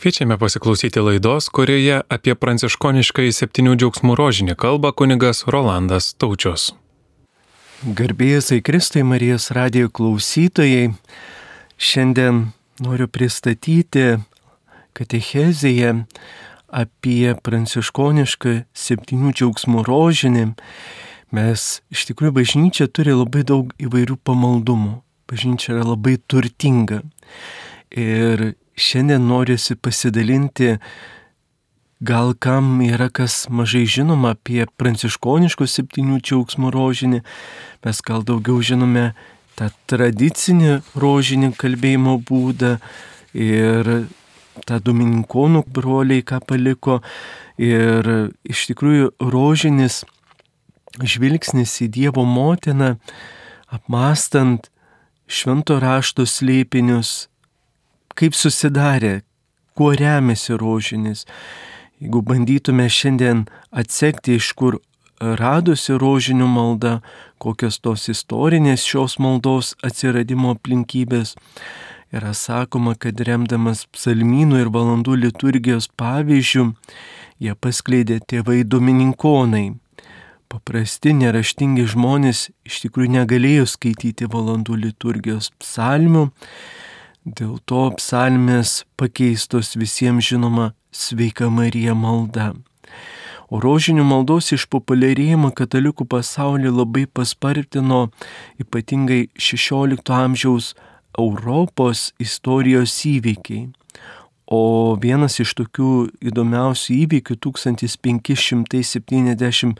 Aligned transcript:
Kviečiame 0.00 0.38
pasiklausyti 0.38 1.00
laidos, 1.04 1.50
kurioje 1.52 1.98
apie 2.08 2.32
pranciškonišką 2.32 3.26
į 3.28 3.32
septynių 3.36 3.74
džiaugsmų 3.76 4.14
rožinį 4.16 4.54
kalba 4.56 4.94
kunigas 4.96 5.42
Rolandas 5.44 6.06
Taučios. 6.16 6.70
Garbėjai 7.84 8.62
Kristai 8.64 9.02
Marijos 9.04 9.50
radijo 9.52 9.90
klausytojai, 9.92 10.94
šiandien 11.76 12.38
noriu 12.80 13.10
pristatyti 13.12 14.06
katechezėje 14.96 15.92
apie 16.80 17.34
pranciškonišką 17.44 18.54
septynių 18.72 19.34
džiaugsmų 19.36 19.84
rožinį. 19.84 20.46
Mes 21.36 21.66
iš 21.92 22.06
tikrųjų 22.08 22.38
bažnyčia 22.40 22.88
turi 22.88 23.12
labai 23.12 23.44
daug 23.52 23.76
įvairių 23.76 24.16
pamaldumų. 24.24 24.96
Bažnyčia 25.28 25.76
yra 25.76 25.90
labai 25.92 26.16
turtinga. 26.24 27.02
Ir 27.92 28.54
šiandien 28.80 29.26
noriuosi 29.28 29.76
pasidalinti, 29.76 30.76
gal 32.00 32.32
kam 32.34 32.78
yra 32.80 33.10
kas 33.12 33.44
mažai 33.52 33.84
žinoma 33.84 34.32
apie 34.36 34.64
pranciškoniškų 34.80 35.68
septynių 35.68 36.20
džiaugsmų 36.24 36.72
rožinį, 36.72 37.20
mes 37.84 38.00
gal 38.06 38.24
daugiau 38.24 38.62
žinome 38.64 39.10
tą 39.60 39.68
tradicinį 39.90 40.80
rožinį 40.96 41.52
kalbėjimo 41.60 42.16
būdą 42.24 42.78
ir 43.36 43.92
tą 44.66 44.80
domininkonų 44.84 45.64
broliai, 45.68 46.24
ką 46.24 46.40
paliko. 46.48 47.00
Ir 47.60 48.08
iš 48.48 48.64
tikrųjų 48.70 49.12
rožinis 49.20 50.02
žvilgsnis 50.96 51.76
į 51.84 51.90
Dievo 51.92 52.24
motiną, 52.24 52.94
apmastant 53.70 54.70
švento 55.30 55.78
rašto 55.82 56.24
slėpinius, 56.26 57.29
kaip 58.18 58.36
susidarė, 58.36 59.20
kuo 59.78 59.92
remiasi 59.96 60.56
rožinis. 60.60 61.26
Jeigu 62.00 62.22
bandytume 62.24 62.88
šiandien 62.88 63.44
atsekti, 63.70 64.38
iš 64.40 64.52
kur 64.56 64.78
radosi 65.20 65.96
rožinių 66.00 66.48
malda, 66.48 67.00
kokios 67.40 67.78
tos 67.84 68.08
istorinės 68.08 68.86
šios 68.88 69.18
maldos 69.20 69.74
atsiradimo 69.84 70.54
aplinkybės, 70.56 71.36
yra 72.12 72.32
sakoma, 72.34 72.96
kad 72.98 73.20
remdamas 73.26 73.84
psalmynų 73.92 74.64
ir 74.64 74.72
valandų 74.72 75.18
liturgijos 75.26 75.90
pavyzdžių, 76.00 76.66
jie 77.40 77.54
paskleidė 77.54 78.20
tėvai 78.26 78.64
domininkonai. 78.64 79.68
Paprasti 80.50 81.12
neraštingi 81.14 81.84
žmonės 81.92 82.48
iš 82.66 82.80
tikrųjų 82.82 83.12
negalėjo 83.20 83.68
skaityti 83.70 84.26
valandų 84.32 84.80
liturgijos 84.88 85.52
psalmių, 85.62 86.26
Dėl 87.20 87.60
to 87.68 87.92
psalmės 87.98 88.86
pakeistos 88.96 89.76
visiems 89.76 90.24
žinoma 90.24 90.72
sveika 90.88 91.52
Marija 91.52 91.92
malda. 91.92 92.56
O 93.52 93.60
rožinių 93.60 94.00
maldos 94.08 94.56
išpopuliarėjimą 94.56 95.52
katalikų 95.52 96.08
pasaulyje 96.08 96.72
labai 96.72 97.04
paspartino 97.04 98.08
ypatingai 98.62 99.28
XVI 99.36 100.00
amžiaus 100.16 100.72
Europos 101.18 102.14
istorijos 102.16 103.04
įvykiai. 103.04 103.68
O 104.48 104.96
vienas 104.96 105.36
iš 105.44 105.52
tokių 105.60 106.08
įdomiausių 106.24 107.04
įvykių 107.04 107.36
1571 107.36 109.76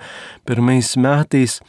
metais 1.01 1.65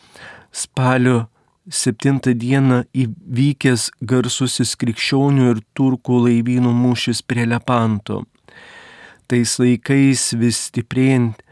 spalio 0.51 1.31
7 1.69 2.19
dieną 2.33 2.81
įvykęs 2.97 3.91
garsusis 4.01 4.73
krikščionių 4.81 5.49
ir 5.51 5.59
turkų 5.77 6.23
laivynų 6.23 6.71
mūšis 6.73 7.21
prie 7.21 7.45
Lepanto. 7.45 8.23
Tais 9.29 9.53
laikais 9.61 10.31
vis 10.41 10.57
stiprėjant 10.71 11.43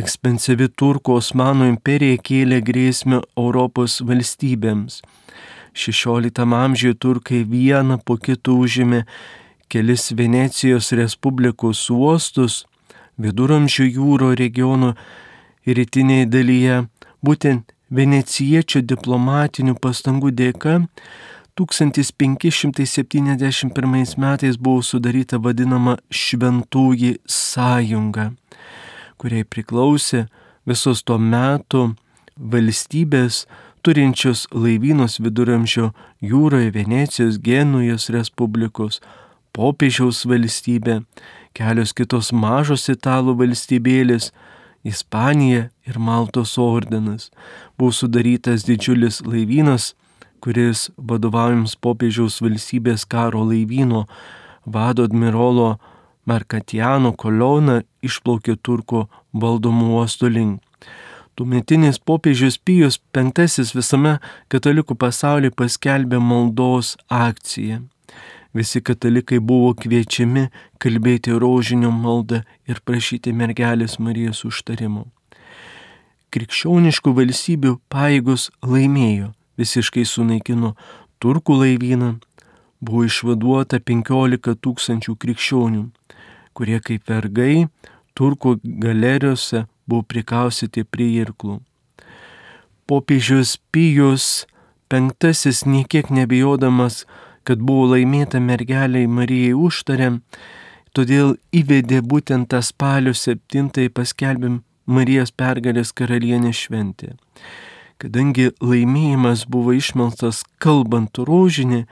ekspansyvi 0.00 0.70
turkų 0.72 1.18
Osmanų 1.20 1.68
imperija 1.74 2.22
kėlė 2.24 2.62
grėsmę 2.64 3.20
Europos 3.36 3.98
valstybėms. 4.00 5.02
16 5.76 6.40
amžiuje 6.40 6.96
turkai 6.96 7.42
vieną 7.44 8.00
po 8.00 8.16
kitų 8.16 8.56
užėmė 8.64 9.04
kelis 9.68 10.08
Venecijos 10.16 10.88
Respublikos 10.96 11.84
uostus, 11.92 12.62
viduramžių 13.20 13.90
jūro 13.92 14.32
regiono 14.40 14.94
rytinėje 15.68 16.32
dalyje, 16.32 16.82
būtent 17.20 17.73
venecijiečių 17.94 18.82
diplomatinių 18.90 19.74
pastangų 19.82 20.30
dėka 20.34 20.74
1571 21.54 24.18
metais 24.18 24.58
buvo 24.58 24.82
sudaryta 24.82 25.38
vadinama 25.38 25.96
Šventųjų 26.10 27.14
sąjunga, 27.30 28.34
kuriai 29.18 29.44
priklausė 29.46 30.26
visos 30.66 31.02
tuo 31.06 31.18
metu 31.18 31.94
valstybės 32.34 33.46
turinčios 33.84 34.46
laivynus 34.50 35.20
viduramžio 35.20 35.92
jūroje 36.24 36.70
Venecijos, 36.74 37.38
Genujos 37.38 38.10
Respublikos, 38.10 39.00
popiežiaus 39.54 40.26
valstybė, 40.26 41.04
kelios 41.54 41.92
kitos 41.94 42.32
mažos 42.32 42.88
italų 42.90 43.34
valstybėlės, 43.44 44.32
Ispanija 44.84 45.68
ir 45.88 45.98
Maltos 45.98 46.58
ordinas. 46.58 47.30
Buvo 47.78 47.92
sudarytas 47.92 48.66
didžiulis 48.68 49.22
laivynas, 49.24 49.94
kuris 50.44 50.90
vadovaujams 50.96 51.76
popiežiaus 51.80 52.36
valstybės 52.44 53.06
karo 53.08 53.46
laivyno 53.48 54.04
vado 54.66 55.08
admirolo 55.08 55.78
Merkatiano 56.28 57.12
koloną 57.20 57.82
išplaukė 58.04 58.56
turko 58.64 59.06
valdomų 59.32 59.90
uostų 59.96 60.30
link. 60.36 60.60
Tuometinis 61.34 61.98
popiežius 61.98 62.56
Pijus 62.56 63.00
V 63.12 63.24
visame 63.76 64.18
katalikų 64.48 64.94
pasaulyje 64.94 65.50
paskelbė 65.50 66.20
maldos 66.20 66.96
akciją 67.08 67.82
visi 68.54 68.80
katalikai 68.80 69.40
buvo 69.42 69.74
kviečiami 69.74 70.48
kalbėti 70.82 71.34
rožinio 71.42 71.90
maldą 71.90 72.42
ir 72.70 72.80
prašyti 72.86 73.34
mergelės 73.34 73.98
Marijos 73.98 74.44
užtarimo. 74.48 75.08
Krikščioniškų 76.34 77.14
valstybių 77.18 77.74
paėgos 77.92 78.48
laimėjo, 78.66 79.32
visiškai 79.58 80.06
sunaikino 80.06 80.72
turkų 81.22 81.58
laivyną, 81.60 82.14
buvo 82.84 83.04
išvaduota 83.08 83.78
15 83.80 84.56
tūkstančių 84.64 85.14
krikščionių, 85.18 85.84
kurie 86.54 86.80
kaip 86.82 87.06
vergai 87.10 87.68
turkų 88.18 88.58
galerijose 88.82 89.66
buvo 89.86 90.02
prikausyti 90.06 90.84
prie 90.84 91.10
irklų. 91.22 91.60
Popiežius 92.86 93.56
Pijus 93.72 94.46
V 94.94 95.00
niekiek 95.66 96.10
nebijodamas 96.10 97.04
kad 97.44 97.60
buvo 97.60 97.92
laimėta 97.92 98.40
mergeliai 98.40 99.08
Marijai 99.08 99.54
užtarė, 99.56 100.10
todėl 100.96 101.36
įvedė 101.52 102.00
būtent 102.02 102.50
tą 102.52 102.62
spalio 102.62 103.14
7 103.14 103.88
paskelbim 103.94 104.62
Marijos 104.86 105.32
pergalės 105.32 105.92
karalienės 105.96 106.66
šventė. 106.66 107.14
Kadangi 107.98 108.50
laimėjimas 108.60 109.46
buvo 109.48 109.72
išmelstas 109.72 110.42
kalbant 110.60 111.16
rožinį, 111.16 111.84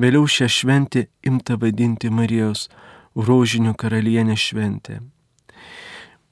vėliau 0.00 0.24
šią 0.24 0.48
šventę 0.48 1.06
imta 1.26 1.58
vadinti 1.60 2.08
Marijos 2.08 2.68
rožinio 3.16 3.74
karalienės 3.74 4.50
šventė. 4.50 5.00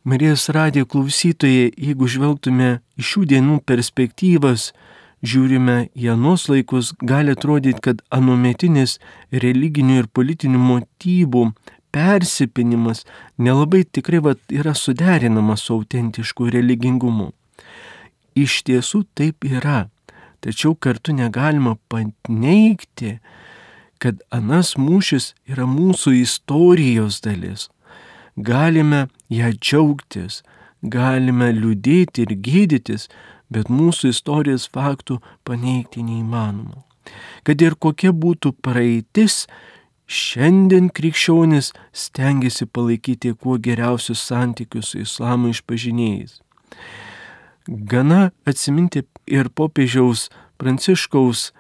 Marijos 0.09 0.49
radijo 0.49 0.87
klausytojai, 0.89 1.73
jeigu 1.77 2.09
žvelgtume 2.09 2.79
iš 2.97 3.13
šių 3.13 3.25
dienų 3.33 3.59
perspektyvas, 3.69 4.71
žiūrime 5.23 5.89
į 5.99 6.13
anuos 6.15 6.49
laikus, 6.51 6.93
gali 7.03 7.35
atrodyti, 7.35 7.81
kad 7.83 8.03
anuometinis 8.15 8.99
religinių 9.33 10.03
ir 10.03 10.09
politinių 10.15 10.61
motyvų 10.63 11.45
persipinimas 11.95 13.05
nelabai 13.39 13.85
tikrai 13.85 14.21
va, 14.25 14.35
yra 14.53 14.75
suderinamas 14.75 15.67
su 15.67 15.79
autentišku 15.79 16.51
religingumu. 16.55 17.33
Iš 18.39 18.63
tiesų 18.69 19.05
taip 19.19 19.47
yra, 19.49 19.89
tačiau 20.45 20.77
kartu 20.79 21.15
negalima 21.17 21.77
paneigti, 21.91 23.19
kad 23.99 24.21
anas 24.31 24.77
mūšis 24.79 25.33
yra 25.51 25.67
mūsų 25.67 26.15
istorijos 26.21 27.19
dalis. 27.25 27.67
Galime 28.37 29.09
ją 29.35 29.51
džiaugtis, 29.57 30.45
galime 30.83 31.51
liūdėti 31.57 32.23
ir 32.23 32.37
gėdytis, 32.47 33.09
bet 33.51 33.71
mūsų 33.73 34.13
istorijos 34.13 34.69
faktų 34.75 35.19
paneigti 35.49 36.05
neįmanoma. 36.05 36.85
Kad 37.45 37.63
ir 37.65 37.77
kokia 37.81 38.13
būtų 38.13 38.53
praeitis, 38.65 39.47
šiandien 40.09 40.89
krikščionis 40.93 41.73
stengiasi 41.93 42.67
palaikyti 42.67 43.35
kuo 43.37 43.59
geriausius 43.61 44.25
santykius 44.29 44.93
su 44.93 45.03
islamo 45.05 45.53
išpažinėjais. 45.53 46.41
Gana 47.69 48.31
atsiminti 48.49 49.05
ir 49.29 49.51
popiežiaus 49.53 50.29
Pranciškaus, 50.59 51.53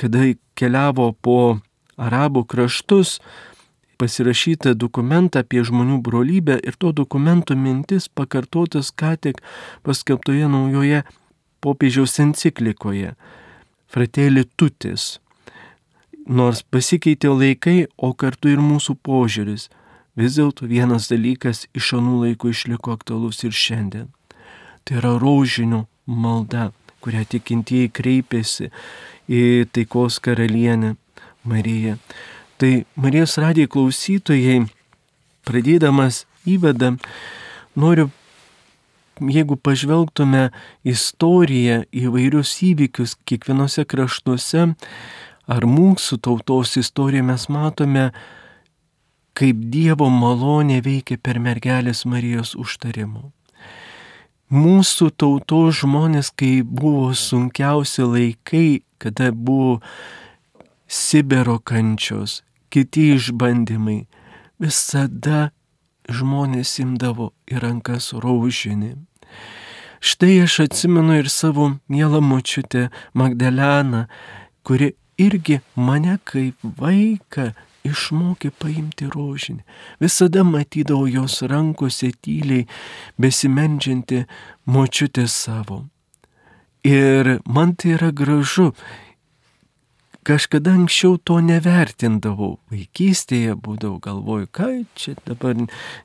kada 0.00 0.32
keliavo 0.58 1.12
po 1.22 1.60
arabų 2.00 2.42
kraštus, 2.50 3.20
pasirašytą 4.00 4.74
dokumentą 4.74 5.42
apie 5.44 5.64
žmonių 5.64 6.00
brolybę 6.04 6.58
ir 6.62 6.76
to 6.80 6.92
dokumento 6.92 7.56
mintis 7.56 8.08
pakartotas 8.08 8.92
ką 8.92 9.14
tik 9.20 9.40
paskelbtoje 9.86 10.48
naujoje 10.52 11.02
popiežiaus 11.60 12.18
enciklikoje 12.20 13.14
Fratelli 13.86 14.44
Tutis. 14.56 15.16
Nors 16.26 16.64
pasikeitė 16.74 17.30
laikai, 17.30 17.86
o 17.96 18.10
kartu 18.18 18.50
ir 18.50 18.58
mūsų 18.58 18.96
požiūris, 19.06 19.68
vis 20.18 20.38
dėlto 20.38 20.66
vienas 20.66 21.06
dalykas 21.12 21.66
iš 21.76 21.92
anų 22.00 22.16
laikų 22.24 22.50
išliko 22.50 22.96
aktualus 22.96 23.44
ir 23.46 23.54
šiandien. 23.54 24.08
Tai 24.84 24.98
yra 24.98 25.14
rožinio 25.22 25.84
malda, 26.06 26.72
kurią 27.02 27.22
tikintieji 27.30 27.92
kreipėsi 27.94 28.72
į 29.30 29.42
taikos 29.70 30.18
karalienę 30.22 30.96
Mariją. 31.46 31.96
Tai 32.56 32.86
Marijos 32.96 33.34
radijai 33.36 33.68
klausytojai, 33.68 34.62
pradėdamas 35.44 36.22
įvadą, 36.48 36.94
noriu, 37.76 38.06
jeigu 39.20 39.58
pažvelgtume 39.60 40.46
istoriją, 40.88 41.82
įvairius 41.92 42.54
įvykius 42.64 43.18
kiekvienose 43.28 43.84
kraštuose, 43.84 44.70
ar 45.44 45.68
mūsų 45.68 46.16
tautos 46.24 46.72
istoriją 46.80 47.26
mes 47.28 47.44
matome, 47.52 48.06
kaip 49.36 49.60
Dievo 49.68 50.08
malonė 50.08 50.80
veikia 50.80 51.20
per 51.20 51.36
mergelės 51.44 52.06
Marijos 52.08 52.54
užtarimu. 52.56 53.34
Mūsų 54.48 55.10
tautos 55.18 55.82
žmonės, 55.82 56.32
kai 56.32 56.62
buvo 56.64 57.10
sunkiausi 57.12 58.06
laikai, 58.06 58.68
kada 59.02 59.28
buvo 59.34 59.82
Sibero 60.86 61.58
kančios, 61.58 62.45
kiti 62.76 63.14
išbandymai, 63.16 64.02
visada 64.60 65.46
žmonės 66.12 66.74
imdavo 66.82 67.30
į 67.48 67.62
rankas 67.62 68.10
raužinį. 68.12 68.90
Štai 70.04 70.42
aš 70.44 70.58
atsimenu 70.66 71.16
ir 71.16 71.30
savo 71.32 71.70
mielą 71.88 72.20
močiutę 72.20 72.90
Magdaleną, 73.16 74.04
kuri 74.62 74.92
irgi 75.16 75.62
mane 75.74 76.18
kaip 76.28 76.60
vaiką 76.76 77.54
išmokė 77.88 78.52
paimti 78.60 79.08
rožinį. 79.08 79.64
Visada 80.04 80.44
matydavau 80.44 81.08
jos 81.08 81.40
rankose 81.48 82.12
tyliai 82.20 82.68
besimendžianti 83.16 84.26
močiutė 84.68 85.24
savo. 85.32 85.86
Ir 86.84 87.38
man 87.48 87.72
tai 87.74 87.96
yra 87.96 88.12
gražu, 88.12 88.74
Kažkada 90.26 90.72
anksčiau 90.74 91.20
to 91.22 91.36
nevertindavau. 91.38 92.56
Vaikystėje 92.74 93.52
būdavau 93.62 94.00
galvoju, 94.02 94.48
ką 94.50 94.70
čia 94.98 95.12
dabar 95.22 95.54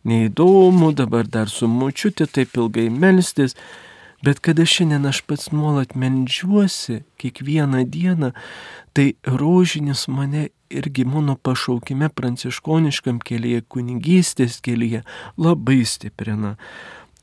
neįdomu, 0.06 0.92
dabar 0.94 1.26
dar 1.26 1.50
su 1.50 1.66
mučiutė 1.66 2.28
taip 2.30 2.54
ilgai 2.54 2.86
melstis. 2.94 3.58
Bet 4.22 4.38
kada 4.46 4.68
šiandien 4.70 5.10
aš 5.10 5.24
pats 5.26 5.50
nuolat 5.50 5.96
melžiuosi, 5.98 7.00
kiekvieną 7.18 7.82
dieną, 7.90 8.30
tai 8.94 9.16
rožinis 9.26 10.06
mane 10.06 10.52
irgi 10.70 11.08
mano 11.10 11.34
pašaukime 11.34 12.12
pranciškoniškam 12.14 13.18
kelyje, 13.26 13.66
kunigystės 13.74 14.62
kelyje 14.62 15.02
labai 15.42 15.82
stiprina. 15.82 16.60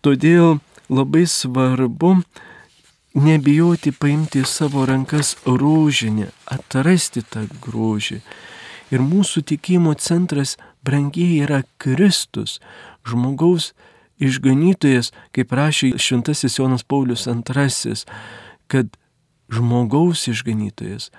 Todėl 0.02 0.58
labai 0.90 1.28
svarbu 1.30 2.16
nebijoti 3.22 3.92
paimti 3.92 4.42
į 4.42 4.48
savo 4.48 4.84
rankas 4.88 5.34
rožinį, 5.46 6.28
atrasti 6.50 7.22
tą 7.24 7.46
grožį. 7.64 8.20
Ir 8.92 9.04
mūsų 9.04 9.42
tikėjimo 9.50 9.94
centras 10.00 10.56
brangiai 10.84 11.42
yra 11.44 11.62
Kristus, 11.80 12.58
žmogaus 13.08 13.72
išganytojas, 14.20 15.12
kaip 15.36 15.52
rašė 15.52 15.92
šventasis 16.00 16.58
Jonas 16.58 16.84
Paulius 16.84 17.26
II, 17.28 17.96
kad 18.68 18.96
žmogaus 19.52 20.26
išganytojas. 20.30 21.10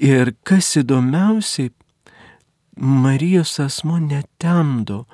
Ir 0.00 0.34
kas 0.42 0.74
įdomiausiai, 0.80 1.72
Marijos 2.80 3.58
asmo 3.60 3.98
netemdo, 4.00 5.04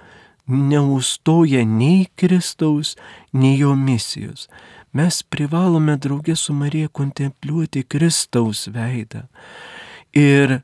neustoja 0.47 1.65
nei 1.67 2.05
Kristaus, 2.15 2.95
nei 3.33 3.57
jo 3.59 3.73
misijos 3.75 4.47
mes 4.97 5.23
privalome 5.33 5.97
draugė 6.01 6.37
su 6.39 6.55
Marija 6.57 6.89
kontempliuoti 6.89 7.85
Kristaus 7.85 8.67
veidą. 8.73 9.27
Ir 10.17 10.61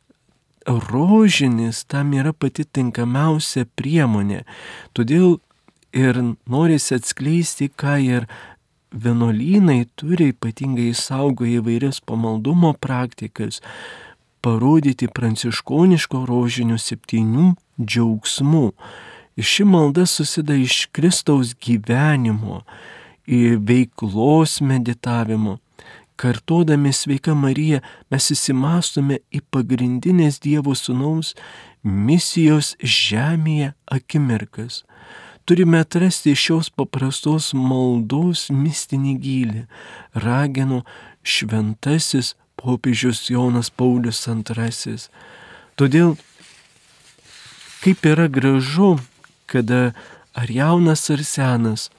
rožinis 0.66 1.84
tam 1.84 2.14
yra 2.16 2.32
pati 2.32 2.64
tinkamiausia 2.64 3.66
priemonė. 3.76 4.42
Todėl 4.96 5.38
ir 5.92 6.20
norisi 6.48 6.96
atskleisti, 6.96 7.68
ką 7.68 7.98
ir 8.06 8.28
vienuolynai 8.92 9.86
turi 9.96 10.30
ypatingai 10.32 10.92
saugoję 10.96 11.60
įvairias 11.60 12.00
pamaldumo 12.04 12.72
praktikas, 12.80 13.60
parodyti 14.42 15.08
pranciškoniško 15.08 16.24
rožinio 16.28 16.78
septynių 16.80 17.52
džiaugsmų. 17.80 18.66
Ši 19.38 19.64
malda 19.64 20.04
susideda 20.06 20.58
iš 20.60 20.86
Kristaus 20.92 21.54
gyvenimo 21.56 22.62
veiklos 23.26 24.60
meditavimo. 24.60 25.58
Kartodami 26.16 26.92
sveika 26.92 27.34
Marija 27.34 27.80
mes 28.12 28.30
įsimastome 28.30 29.18
į 29.34 29.40
pagrindinės 29.50 30.38
Dievo 30.44 30.74
Sūnaus 30.78 31.32
misijos 31.82 32.76
žemėje 32.78 33.72
akimirkas. 33.90 34.82
Turime 35.44 35.80
atrasti 35.82 36.36
šios 36.38 36.70
paprastos 36.70 37.50
maldos 37.58 38.46
mistinį 38.54 39.14
gylį, 39.24 39.62
ragino 40.14 40.84
šventasis 41.26 42.36
popiežius 42.60 43.24
Jonas 43.30 43.72
Paulius 43.74 44.22
II. 44.28 44.94
Todėl 45.74 46.14
kaip 47.82 48.06
yra 48.06 48.28
gražu, 48.30 49.00
kada 49.50 49.90
ar 50.38 50.48
jaunas 50.50 51.10
ar 51.10 51.24
senas, 51.26 51.90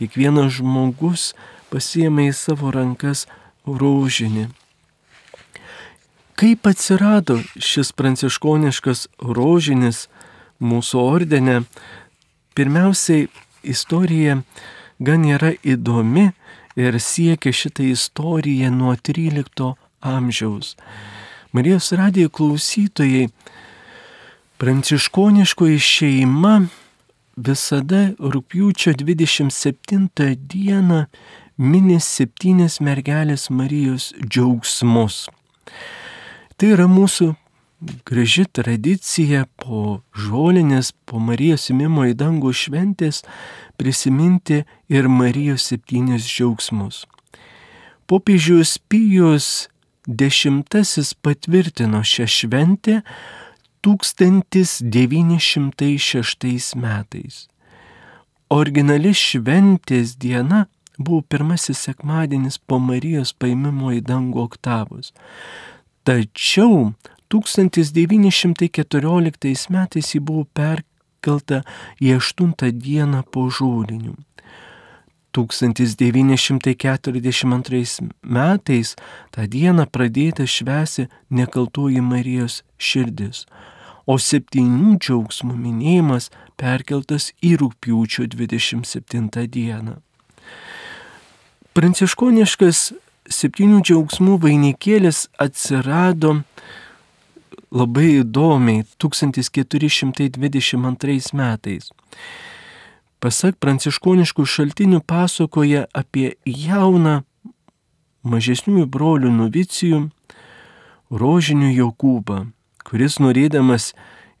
Kiekvienas 0.00 0.54
žmogus 0.56 1.34
pasiemė 1.68 2.30
į 2.30 2.36
savo 2.36 2.72
rankas 2.72 3.26
rožinį. 3.68 4.46
Kaip 6.40 6.64
atsirado 6.70 7.36
šis 7.60 7.92
pranciškoniškas 7.92 9.10
rožinis 9.20 10.06
mūsų 10.64 11.02
ordenė? 11.04 11.58
Pirmiausiai, 12.56 13.28
istorija 13.60 14.38
gan 15.04 15.28
yra 15.28 15.52
įdomi 15.60 16.30
ir 16.80 16.96
siekia 16.96 17.52
šitą 17.52 17.84
istoriją 17.92 18.72
nuo 18.72 18.96
13 18.96 19.74
amžiaus. 20.00 20.78
Marijos 21.52 21.92
radijo 21.92 22.32
klausytojai, 22.32 23.28
pranciškoniškoji 24.56 25.78
šeima 25.78 26.54
visada 27.46 28.10
rūpjūčio 28.20 28.94
27 29.00 30.08
dieną 30.52 31.04
mini 31.56 31.98
septynės 32.00 32.80
mergelės 32.84 33.48
Marijos 33.50 34.10
džiaugsmus. 34.20 35.28
Tai 36.56 36.72
yra 36.74 36.86
mūsų 36.90 37.32
graži 38.08 38.44
tradicija 38.52 39.46
po 39.60 40.00
žolinės, 40.12 40.92
po 41.08 41.20
Marijos 41.20 41.70
įmimo 41.72 42.04
į 42.10 42.16
dangų 42.20 42.52
šventės 42.52 43.22
prisiminti 43.80 44.64
ir 44.92 45.08
Marijos 45.08 45.70
septynės 45.72 46.28
džiaugsmus. 46.28 47.06
Popiežius 48.10 48.76
Pijus 48.90 49.70
dešimtasis 50.06 51.14
patvirtino 51.22 52.02
šią 52.04 52.26
šventę 52.28 53.00
1906 53.84 56.76
metais. 56.76 57.48
Originali 58.50 59.14
šventės 59.14 60.16
diena 60.20 60.66
buvo 60.98 61.22
pirmasis 61.22 61.78
sekmadienis 61.86 62.58
po 62.58 62.78
Marijos 62.82 63.32
paimimo 63.32 63.92
į 63.96 64.00
dangų 64.04 64.40
oktavus. 64.48 65.12
Tačiau 66.04 66.92
1914 67.30 69.70
metais 69.70 70.14
ji 70.14 70.20
buvo 70.20 70.44
perkelta 70.52 71.62
į 72.02 72.16
8 72.18 72.72
dieną 72.72 73.22
po 73.32 73.48
žūlinių. 73.48 74.14
1942 75.32 78.08
metais 78.22 78.96
tą 79.30 79.46
dieną 79.46 79.86
pradėta 79.86 80.46
švesi 80.46 81.08
nekaltoji 81.30 82.00
Marijos 82.02 82.62
širdis, 82.78 83.46
o 84.10 84.18
septynių 84.18 84.96
džiaugsmų 84.98 85.54
minėjimas 85.54 86.30
perkeltas 86.58 87.30
į 87.46 87.54
rūpiučio 87.62 88.26
27 88.32 89.46
dieną. 89.54 89.94
Pranciškoniškas 91.76 92.78
septynių 93.30 93.78
džiaugsmų 93.86 94.34
vainikėlis 94.42 95.28
atsirado 95.38 96.42
labai 97.70 98.24
įdomiai 98.24 98.82
1422 98.98 101.30
metais. 101.38 101.92
Pasak 103.20 103.58
pranciškoniškų 103.62 104.44
šaltinių 104.48 105.00
pasakoja 105.06 105.86
apie 105.94 106.34
jauną 106.44 107.22
mažesniųjų 108.24 108.86
brolių 108.90 109.30
novicijų 109.36 110.10
rožinių 111.10 111.70
Jokūbą, 111.76 112.46
kuris 112.90 113.20
norėdamas 113.22 113.92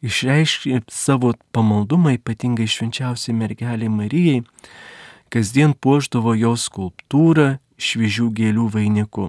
išreiškė 0.02 0.80
savo 0.90 1.36
pamaldumą 1.54 2.16
ypatingai 2.16 2.66
švenčiausiai 2.66 3.36
mergeliai 3.38 3.90
Marijai, 3.92 4.40
kasdien 5.30 5.76
puoždavo 5.78 6.34
jos 6.34 6.66
skulptūrą 6.66 7.60
šviežių 7.78 8.26
gėlių 8.40 8.66
vainiku. 8.74 9.28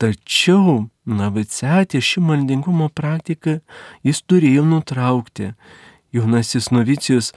Tačiau 0.00 0.86
navicetė 1.04 2.00
šį 2.00 2.24
maldingumo 2.24 2.88
praktiką 2.88 3.58
jis 4.06 4.22
turėjo 4.24 4.64
nutraukti. 4.64 5.52
Jaunasis 6.16 6.70
novicijus 6.72 7.34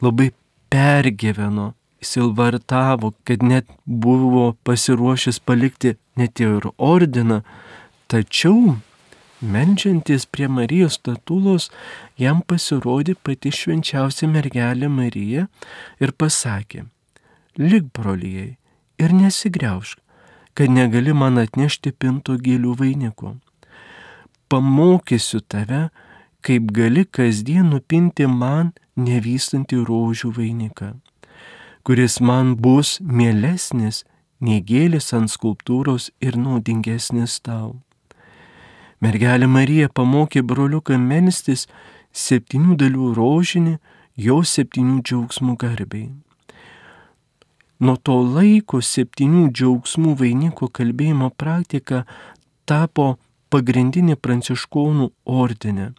labai 0.00 0.30
pergyveno, 0.72 1.74
silvartavo, 2.00 3.12
kad 3.28 3.44
net 3.44 3.68
buvo 3.84 4.54
pasiruošęs 4.64 5.42
palikti 5.44 5.98
net 6.16 6.40
ir 6.40 6.70
ordiną, 6.78 7.42
tačiau 8.08 8.80
Meldžiantis 9.40 10.26
prie 10.28 10.48
Marijos 10.52 10.98
statulos, 10.98 11.70
jam 12.20 12.42
pasirodė 12.44 13.14
pati 13.24 13.48
švenčiausia 13.48 14.28
mergelė 14.28 14.90
Marija 14.92 15.46
ir 15.96 16.12
pasakė, 16.12 16.84
lik 17.56 17.88
brolyjei 17.96 18.58
ir 19.00 19.16
nesigriaušk, 19.16 19.96
kad 20.52 20.68
negali 20.68 21.16
man 21.16 21.40
atnešti 21.40 21.94
pinto 21.96 22.36
gėlių 22.36 22.76
vainiko. 22.82 23.38
Pamokysiu 24.52 25.40
tave, 25.40 25.88
kaip 26.44 26.68
gali 26.76 27.06
kasdien 27.08 27.72
nupinti 27.72 28.28
man 28.28 28.74
nevystantį 29.00 29.84
rožių 29.88 30.36
vainiką, 30.36 30.94
kuris 31.88 32.20
man 32.20 32.58
bus 32.60 32.98
mielesnis 33.00 34.04
nei 34.40 34.60
gėlis 34.60 35.14
ant 35.16 35.32
skulptūros 35.32 36.10
ir 36.20 36.36
naudingesnis 36.36 37.40
tau. 37.40 37.78
Mergelė 39.00 39.46
Marija 39.48 39.88
pamokė 39.88 40.42
broliuką 40.44 40.98
melstis 41.00 41.66
septynių 42.12 42.76
dalių 42.82 43.14
rožinį, 43.16 43.78
jo 44.16 44.42
septynių 44.44 44.98
džiaugsmų 45.00 45.56
garbiai. 45.62 46.10
Nuo 47.80 47.96
to 47.96 48.18
laiko 48.20 48.82
septynių 48.84 49.46
džiaugsmų 49.56 50.12
vainiko 50.20 50.68
kalbėjimo 50.68 51.30
praktika 51.32 52.02
tapo 52.68 53.14
pagrindinė 53.48 54.18
pranciškonų 54.20 55.08
ordinė 55.24 55.90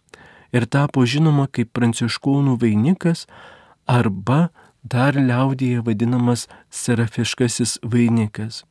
ir 0.54 0.68
tapo 0.70 1.02
žinoma 1.02 1.48
kaip 1.50 1.72
pranciškonų 1.74 2.54
vainikas 2.62 3.26
arba 3.90 4.52
dar 4.82 5.18
liaudėje 5.18 5.82
vadinamas 5.82 6.46
serafiškasis 6.70 7.80
vainikas. 7.82 8.62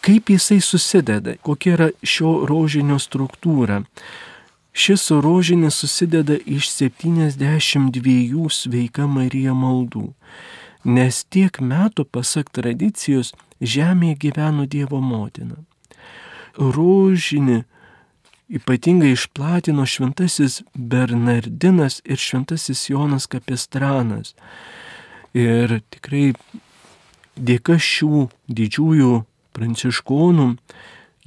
Kaip 0.00 0.30
jisai 0.30 0.60
susideda, 0.64 1.36
kokia 1.44 1.74
yra 1.76 1.88
šio 2.02 2.46
rožinio 2.48 2.96
struktūra. 3.00 3.82
Šis 4.72 5.10
rožinis 5.10 5.76
susideda 5.82 6.38
iš 6.46 6.70
72 6.72 8.48
sveika 8.54 9.06
Marija 9.10 9.52
maldų, 9.52 10.12
nes 10.84 11.24
tiek 11.24 11.58
metų, 11.60 12.06
pasak 12.06 12.52
tradicijos, 12.54 13.34
žemėje 13.60 14.16
gyveno 14.24 14.64
Dievo 14.70 15.00
motina. 15.04 15.58
Rožinį 16.56 17.64
ypatingai 18.50 19.12
išplatino 19.12 19.86
šventasis 19.86 20.62
Bernardinas 20.74 22.00
ir 22.04 22.16
šventasis 22.18 22.88
Jonas 22.90 23.26
Kapistranas. 23.30 24.34
Ir 25.34 25.80
tikrai 25.90 26.32
dėka 27.36 27.76
šių 27.78 28.28
didžiųjų 28.50 29.12
pranciškonų 29.56 30.48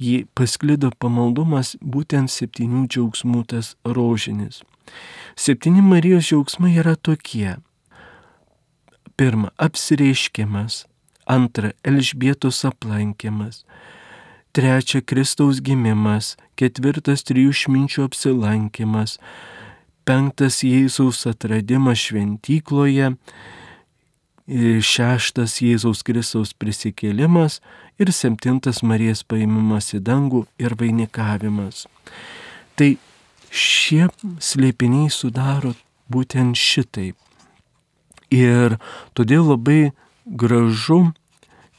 jį 0.00 0.24
pasklido 0.34 0.90
pamaldumas 0.98 1.74
būtent 1.80 2.32
septynių 2.32 2.86
džiaugsmų 2.88 3.44
tas 3.52 3.74
rožinis. 3.84 4.62
Septyni 5.36 5.82
Marijos 5.82 6.28
džiaugsmai 6.28 6.74
yra 6.80 6.94
tokie. 6.96 7.56
Pirma, 9.16 9.52
apsireiškimas. 9.56 10.84
Antra, 11.26 11.72
Elžbietos 11.86 12.64
aplankimas. 12.68 13.62
Trečia, 14.54 15.00
Kristaus 15.00 15.62
gimimas. 15.64 16.34
Ketvirtas, 16.58 17.24
trijų 17.26 17.54
šminčių 17.54 18.04
apsilankimas. 18.08 19.16
Penktas, 20.04 20.60
Jėzaus 20.66 21.24
atradimas 21.30 22.02
šventykloje 22.02 23.14
šeštas 24.46 25.56
Jėzaus 25.64 26.02
Kristaus 26.04 26.52
prisikėlimas 26.52 27.60
ir 27.98 28.12
septintas 28.12 28.82
Marijos 28.84 29.24
paimimas 29.24 29.94
į 29.96 30.02
dangų 30.04 30.44
ir 30.60 30.76
vainikavimas. 30.76 31.86
Tai 32.76 32.96
šie 33.48 34.08
slėpiniai 34.42 35.08
sudaro 35.10 35.74
būtent 36.12 36.58
šitaip. 36.58 37.16
Ir 38.34 38.76
todėl 39.14 39.46
labai 39.54 39.92
gražu, 40.26 41.14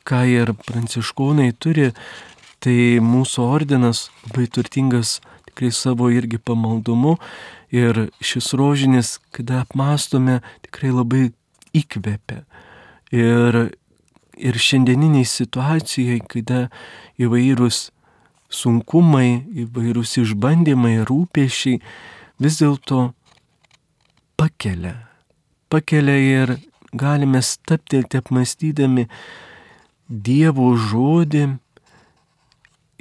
ką 0.06 0.24
ir 0.30 0.54
pranciškonai 0.66 1.52
turi, 1.60 1.92
tai 2.64 2.98
mūsų 3.04 3.46
ordinas 3.46 4.10
labai 4.26 4.48
turtingas 4.50 5.20
tikrai 5.46 5.72
savo 5.72 6.10
irgi 6.10 6.40
pamaldumu 6.42 7.18
ir 7.70 8.08
šis 8.24 8.54
rožinis, 8.58 9.20
kada 9.36 9.62
apmastome, 9.66 10.42
tikrai 10.66 10.94
labai 10.94 11.26
įkvepia. 11.82 12.44
Ir, 13.16 13.60
ir 14.36 14.60
šiandieniniai 14.68 15.28
situacijai, 15.30 16.22
kada 16.32 16.68
įvairūs 17.22 17.90
sunkumai, 18.52 19.46
įvairūs 19.66 20.18
išbandymai, 20.24 20.98
rūpešiai 21.08 21.82
vis 22.42 22.62
dėlto 22.62 23.10
pakelia. 24.40 24.96
Pakelia 25.72 26.18
ir 26.22 26.56
galime 26.96 27.42
staptelti 27.44 28.22
apmastydami 28.22 29.08
Dievo 30.06 30.68
žodį 30.78 31.46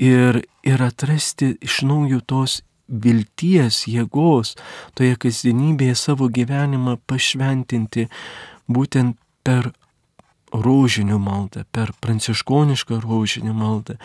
ir, 0.01 0.39
ir 0.65 0.85
atrasti 0.87 1.51
iš 1.61 1.83
naujo 1.85 2.23
tos 2.25 2.63
vilties, 2.89 3.83
jėgos 3.89 4.55
toje 4.97 5.19
kasdienybėje 5.21 5.99
savo 6.01 6.31
gyvenimą 6.33 6.97
pašventinti 7.09 8.07
būtent 8.69 9.19
per 9.45 9.73
rožinių 10.55 11.19
maldą, 11.19 11.65
per 11.75 11.93
pranciškonišką 12.01 13.01
rožinių 13.03 13.55
maldą. 13.57 13.99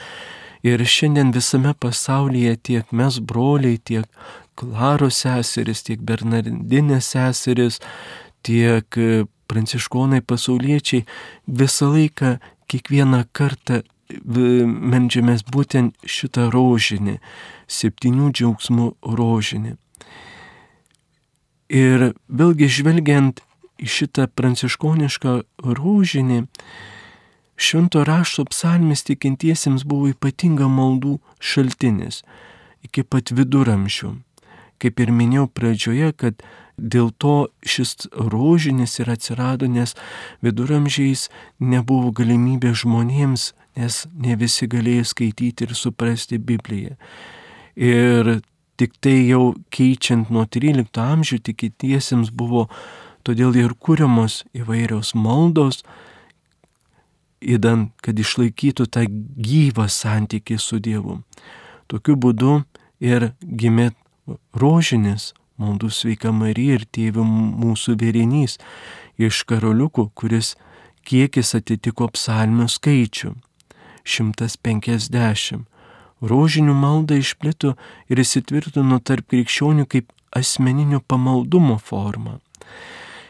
Ir 0.66 0.82
šiandien 0.84 1.32
visame 1.32 1.72
pasaulyje 1.74 2.56
tiek 2.68 2.92
mes 2.92 3.20
broliai, 3.20 3.78
tiek 3.78 4.08
Klaros 4.60 5.22
seseris, 5.24 5.86
tiek 5.88 6.02
Bernardinės 6.04 7.14
seseris, 7.14 7.78
tiek 8.44 8.98
pranciškonai 9.48 10.20
pasauliečiai 10.28 11.06
visą 11.48 11.94
laiką, 11.94 12.36
kiekvieną 12.70 13.24
kartą 13.32 13.82
melžiamės 14.10 15.46
būtent 15.48 15.96
šitą 16.04 16.50
rožinį, 16.54 17.20
septynių 17.70 18.32
džiaugsmų 18.34 18.88
rožinį. 19.20 19.76
Ir 21.70 22.12
vėlgi 22.28 22.70
žvelgiant 22.74 23.44
šitą 23.84 24.28
pranciškonišką 24.36 25.36
rūžinį, 25.80 26.40
švento 27.60 28.04
rašto 28.08 28.46
psalmis 28.50 29.04
tikintiesiems 29.08 29.86
buvo 29.88 30.10
ypatinga 30.14 30.70
maldų 30.72 31.18
šaltinis 31.40 32.24
iki 32.86 33.04
pat 33.04 33.34
viduramžių. 33.36 34.16
Kaip 34.80 35.02
ir 35.04 35.12
minėjau 35.12 35.50
pradžioje, 35.52 36.14
kad 36.16 36.44
dėl 36.80 37.12
to 37.20 37.50
šis 37.68 38.08
rožinis 38.16 38.96
ir 39.02 39.12
atsirado, 39.12 39.68
nes 39.68 39.96
viduramžiais 40.46 41.28
nebuvo 41.60 42.14
galimybė 42.16 42.72
žmonėms, 42.72 43.52
nes 43.76 44.06
ne 44.16 44.38
visi 44.40 44.68
galėjo 44.72 45.10
skaityti 45.12 45.68
ir 45.68 45.76
suprasti 45.76 46.40
Bibliją. 46.40 46.96
Ir 47.76 48.40
tik 48.80 48.96
tai 49.04 49.18
jau 49.28 49.54
keičiant 49.76 50.32
nuo 50.32 50.46
13 50.48 51.04
amžių 51.04 51.42
tikintiesiems 51.50 52.32
buvo 52.32 52.70
Todėl 53.24 53.56
ir 53.60 53.76
kūriamos 53.76 54.44
įvairios 54.56 55.14
maldos, 55.16 55.84
įdant, 57.40 57.92
kad 58.04 58.20
išlaikytų 58.20 58.88
tą 58.92 59.06
gyvą 59.10 59.88
santykį 59.92 60.60
su 60.60 60.80
Dievu. 60.84 61.20
Tokiu 61.88 62.16
būdu 62.16 62.62
ir 63.00 63.32
gimė 63.42 63.92
rožinis 64.54 65.34
maldų 65.60 65.90
sveika 65.92 66.32
Marija 66.36 66.80
ir 66.80 66.86
tėvų 66.88 67.26
mūsų 67.26 67.98
vėrinys 68.00 68.58
iš 69.20 69.44
karoliukų, 69.50 70.10
kuris 70.16 70.56
kiekis 71.08 71.56
atitiko 71.58 72.08
psalmių 72.16 72.68
skaičių- 72.72 73.34
150. 74.14 75.66
rožinių 76.22 76.74
malda 76.76 77.16
išplito 77.16 77.76
ir 78.10 78.18
įsitvirtino 78.18 79.00
tarp 79.04 79.28
krikščionių 79.28 79.86
kaip 79.88 80.12
asmeninio 80.36 81.00
pamaldumo 81.08 81.80
forma. 81.80 82.40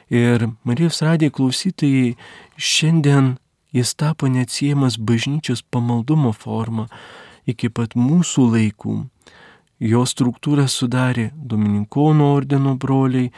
Ir 0.10 0.48
Marijos 0.64 1.02
radijo 1.06 1.32
klausytojai 1.38 2.16
šiandien 2.58 3.36
jis 3.72 3.94
tapo 3.96 4.28
neatsiejamas 4.28 4.98
bažnyčios 4.98 5.62
pamaldumo 5.62 6.34
forma 6.34 6.88
iki 7.46 7.70
pat 7.70 7.94
mūsų 7.94 8.48
laikų. 8.56 8.96
Jo 9.80 10.04
struktūrą 10.10 10.66
sudarė 10.68 11.30
Domininkonų 11.34 12.26
ordino 12.26 12.74
broliai, 12.76 13.30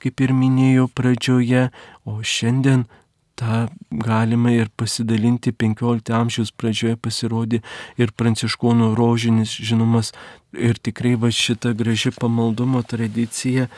kaip 0.00 0.22
ir 0.24 0.32
minėjau 0.32 0.86
pradžioje, 0.96 1.66
o 2.08 2.22
šiandien 2.22 2.86
tą 3.40 3.66
galima 3.90 4.52
ir 4.52 4.70
pasidalinti 4.76 5.52
15 5.52 6.12
amžiaus 6.16 6.52
pradžioje 6.56 6.96
pasirodė 7.00 7.60
ir 8.00 8.12
pranciškonų 8.16 8.92
rožinis 8.98 9.52
žinomas 9.56 10.12
ir 10.52 10.78
tikrai 10.78 11.16
va 11.20 11.32
šita 11.32 11.72
graži 11.76 12.12
pamaldumo 12.16 12.82
tradicija 12.82 13.68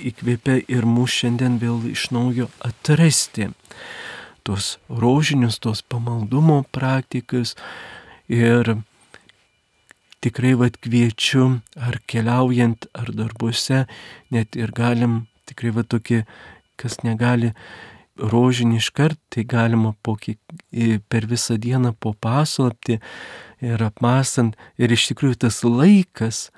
įkvėpia 0.00 0.60
ir 0.68 0.86
mus 0.86 1.12
šiandien 1.20 1.58
vėl 1.62 1.84
iš 1.90 2.08
naujo 2.14 2.48
atrasti 2.64 3.50
tos 4.44 4.78
rožinius, 4.88 5.58
tos 5.58 5.80
pamaldumo 5.82 6.64
praktikas 6.74 7.54
ir 8.28 8.76
tikrai 10.24 10.54
vad 10.60 10.76
kviečiu 10.80 11.60
ar 11.76 12.00
keliaujant, 12.08 12.86
ar 12.96 13.12
darbuose, 13.12 13.84
net 14.32 14.56
ir 14.56 14.72
galim 14.72 15.24
tikrai 15.48 15.72
va 15.76 15.84
tokie, 15.84 16.24
kas 16.80 17.00
negali 17.04 17.52
rožinį 18.16 18.78
iškart, 18.80 19.18
tai 19.32 19.44
galima 19.48 19.94
po, 20.02 20.16
per 20.16 21.26
visą 21.30 21.56
dieną 21.60 21.94
po 22.00 22.14
paslapti 22.14 23.00
ir 23.64 23.84
apmastant. 23.84 24.56
Ir 24.78 24.92
iš 24.94 25.10
tikrųjų 25.10 25.40
tas 25.46 25.62
laikas 25.66 26.48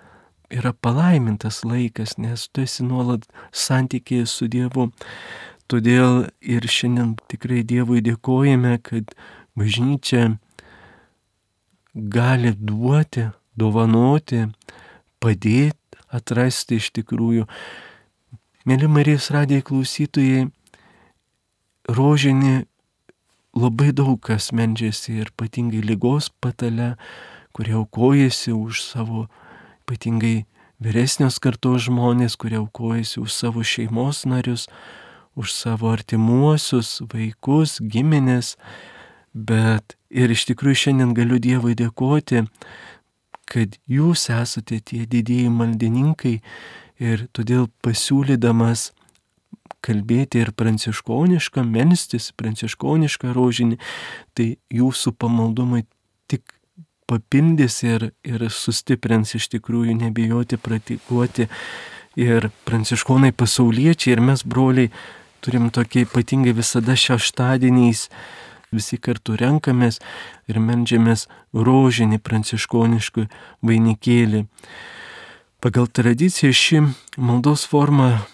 yra 0.50 0.72
palaimintas 0.72 1.62
laikas, 1.64 2.16
nes 2.18 2.48
tu 2.52 2.62
esi 2.66 2.84
nuolat 2.86 3.26
santykėje 3.52 4.26
su 4.30 4.48
Dievu. 4.50 4.90
Todėl 5.66 6.28
ir 6.40 6.66
šiandien 6.70 7.16
tikrai 7.30 7.64
Dievui 7.66 8.02
dėkojame, 8.06 8.76
kad 8.86 9.16
bažnyčia 9.58 10.36
gali 11.94 12.52
duoti, 12.54 13.30
dovanoti, 13.58 14.44
padėti, 15.18 15.98
atrasti 16.14 16.78
iš 16.78 16.92
tikrųjų. 17.00 17.48
Mėly 18.66 18.88
Marijos 18.90 19.30
radiai 19.34 19.64
klausytojai, 19.66 20.46
rožinį 21.90 22.66
labai 23.56 23.92
daug 23.96 24.18
kas 24.22 24.52
medžiasi 24.52 25.20
ir 25.22 25.32
ypatingai 25.32 25.82
lygos 25.86 26.28
patale, 26.42 26.94
kurie 27.56 27.76
aukojasi 27.78 28.52
už 28.52 28.82
savo 28.84 29.26
ypatingai 29.86 30.46
vyresnios 30.82 31.38
kartos 31.38 31.86
žmonės, 31.86 32.34
kurie 32.34 32.58
aukojasi 32.58 33.20
už 33.22 33.30
savo 33.30 33.62
šeimos 33.62 34.24
narius, 34.26 34.66
už 35.38 35.52
savo 35.54 35.92
artimuosius, 35.94 37.04
vaikus, 37.12 37.78
giminės. 37.78 38.56
Bet 39.32 39.94
ir 40.10 40.32
iš 40.32 40.48
tikrųjų 40.50 40.80
šiandien 40.82 41.14
galiu 41.14 41.38
Dievui 41.38 41.76
dėkoti, 41.78 42.42
kad 43.46 43.78
jūs 43.86 44.26
esate 44.32 44.80
tie 44.82 45.04
didieji 45.06 45.52
maldininkai 45.54 46.40
ir 46.98 47.26
todėl 47.36 47.68
pasiūlydamas 47.86 48.90
kalbėti 49.86 50.42
ir 50.42 50.50
pranciškonišką, 50.56 51.62
melstis 51.62 52.32
pranciškonišką 52.34 53.30
rožinį, 53.36 53.78
tai 54.34 54.56
jūsų 54.74 55.14
pamaldumai 55.14 55.84
tik 56.26 56.55
papildys 57.06 57.82
ir, 57.86 58.10
ir 58.26 58.46
sustiprins 58.52 59.36
iš 59.38 59.48
tikrųjų 59.54 59.96
nebijoti 60.00 60.58
praktikuoti. 60.58 61.48
Ir 62.16 62.48
pranciškonai 62.64 63.34
pasauliečiai 63.36 64.14
ir 64.14 64.22
mes 64.24 64.42
broliai 64.46 64.88
turim 65.44 65.68
tokie 65.70 66.06
ypatingai 66.06 66.54
visada 66.56 66.96
šeštadieniais 66.96 68.06
visi 68.72 68.96
kartu 68.98 69.36
renkamės 69.38 70.00
ir 70.48 70.58
melžiamės 70.60 71.26
rožinį 71.54 72.18
pranciškoniškų 72.24 73.26
vainikėlį. 73.68 74.46
Pagal 75.60 75.86
tradiciją 75.92 76.56
ši 76.56 76.80
maldos 77.20 77.66
forma 77.68 78.26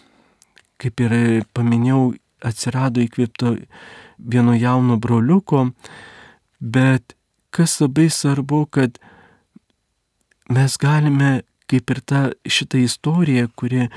kaip 0.83 1.03
ir 1.05 1.15
paminėjau, 1.55 2.13
atsirado 2.43 3.03
įkvėpto 3.05 3.55
vieno 4.19 4.55
jauno 4.59 4.97
broliuko, 4.99 5.69
bet 6.59 7.15
kas 7.53 7.79
labai 7.83 8.09
svarbu, 8.11 8.65
kad 8.73 8.99
mes 10.53 10.77
galime, 10.81 11.43
kaip 11.71 11.91
ir 11.93 12.01
ta 12.01 12.23
šitą 12.49 12.81
istoriją, 12.83 13.49
kuri 13.57 13.89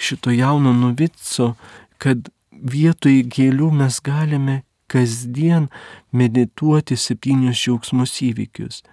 šito 0.00 0.32
jauno 0.32 0.72
nuvico, 0.76 1.54
kad 1.98 2.30
vietoj 2.52 3.22
gėlių 3.32 3.70
mes 3.80 4.00
galime 4.04 4.62
kasdien 4.92 5.68
medituoti 6.12 6.96
septynius 6.96 7.58
džiaugsmus 7.58 8.20
įvykius 8.24 8.84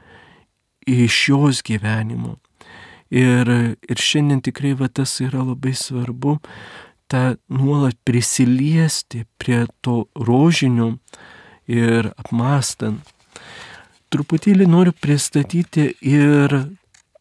iš 0.89 1.19
jos 1.29 1.61
gyvenimo. 1.63 2.37
Ir, 3.13 3.47
ir 3.77 3.99
šiandien 4.01 4.41
tikrai 4.43 4.73
va 4.75 4.89
tas 4.89 5.19
yra 5.21 5.43
labai 5.45 5.75
svarbu, 5.77 6.39
tą 7.07 7.35
nuolat 7.53 7.95
prisiliesti 8.07 9.25
prie 9.37 9.65
to 9.85 10.07
rožinio 10.17 10.95
ir 11.69 12.09
apmastant. 12.17 13.05
Truputėlį 14.13 14.67
noriu 14.69 14.93
pristatyti 14.93 15.89
ir 16.05 16.55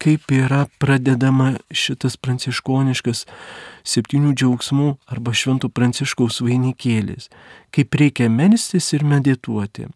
kaip 0.03 0.33
yra 0.35 0.67
pradedama 0.83 1.53
šitas 1.73 2.19
pranciškoniškas 2.21 3.25
septynių 3.87 4.33
džiaugsmų 4.35 4.89
arba 5.15 5.33
švento 5.33 5.71
pranciškaus 5.73 6.43
vainikėlis, 6.45 7.31
kaip 7.73 7.95
reikia 7.97 8.29
melstis 8.29 8.91
ir 8.93 9.07
medituoti. 9.09 9.87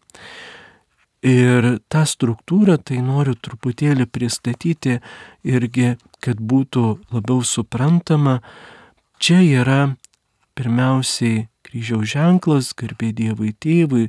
Ir 1.27 1.67
tą 1.91 2.05
struktūrą 2.07 2.77
tai 2.79 3.01
noriu 3.03 3.35
truputėlį 3.35 4.07
pristatyti 4.07 4.99
irgi, 5.43 5.95
kad 6.23 6.39
būtų 6.39 6.87
labiau 7.11 7.43
suprantama, 7.45 8.39
Čia 9.17 9.39
yra 9.41 9.79
pirmiausiai 10.53 11.47
kryžiaus 11.65 12.11
ženklas, 12.11 12.69
garbė 12.77 13.09
Dievui 13.17 13.55
tėvui 13.57 14.03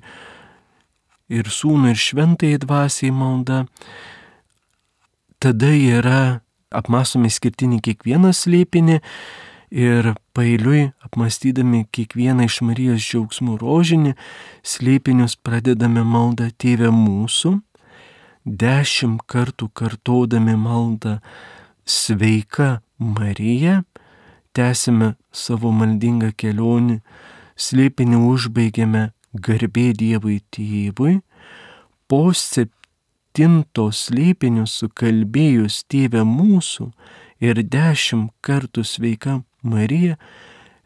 ir 1.29 1.49
sūnui 1.53 1.93
ir 1.95 2.01
šventai 2.01 2.57
dvasiai 2.61 3.13
malda. 3.15 3.65
Tada 5.39 5.71
yra 5.71 6.41
apmastomi 6.75 7.31
skirtinį 7.31 7.81
kiekvieną 7.85 8.33
slėpinį 8.35 8.99
ir 9.71 10.15
pailiui 10.37 10.89
apmastydami 11.05 11.85
kiekvieną 11.93 12.49
iš 12.49 12.61
Marijos 12.65 13.05
džiaugsmų 13.05 13.59
rožinį 13.61 14.15
slėpinius 14.65 15.37
pradedame 15.45 16.05
maldą 16.05 16.49
Tėvę 16.57 16.91
mūsų, 16.95 17.59
dešimt 18.45 19.25
kartų 19.29 19.69
kartodami 19.77 20.57
maldą 20.57 21.19
Sveika 21.89 22.81
Marija, 22.99 23.83
tęsime 24.57 25.15
savo 25.33 25.71
maldingą 25.73 26.33
kelionį, 26.37 26.99
slėpinį 27.57 28.19
užbaigėme 28.29 29.05
garbė 29.35 29.93
Dievui 29.99 30.41
tėvui, 30.55 31.21
po 32.09 32.21
septinto 32.33 33.89
slėpinio 33.93 34.67
sukalbėjus 34.67 35.83
tėvę 35.93 36.25
mūsų 36.25 36.91
ir 37.45 37.63
dešimt 37.63 38.33
kartų 38.41 38.85
sveika 38.85 39.41
Marija, 39.63 40.17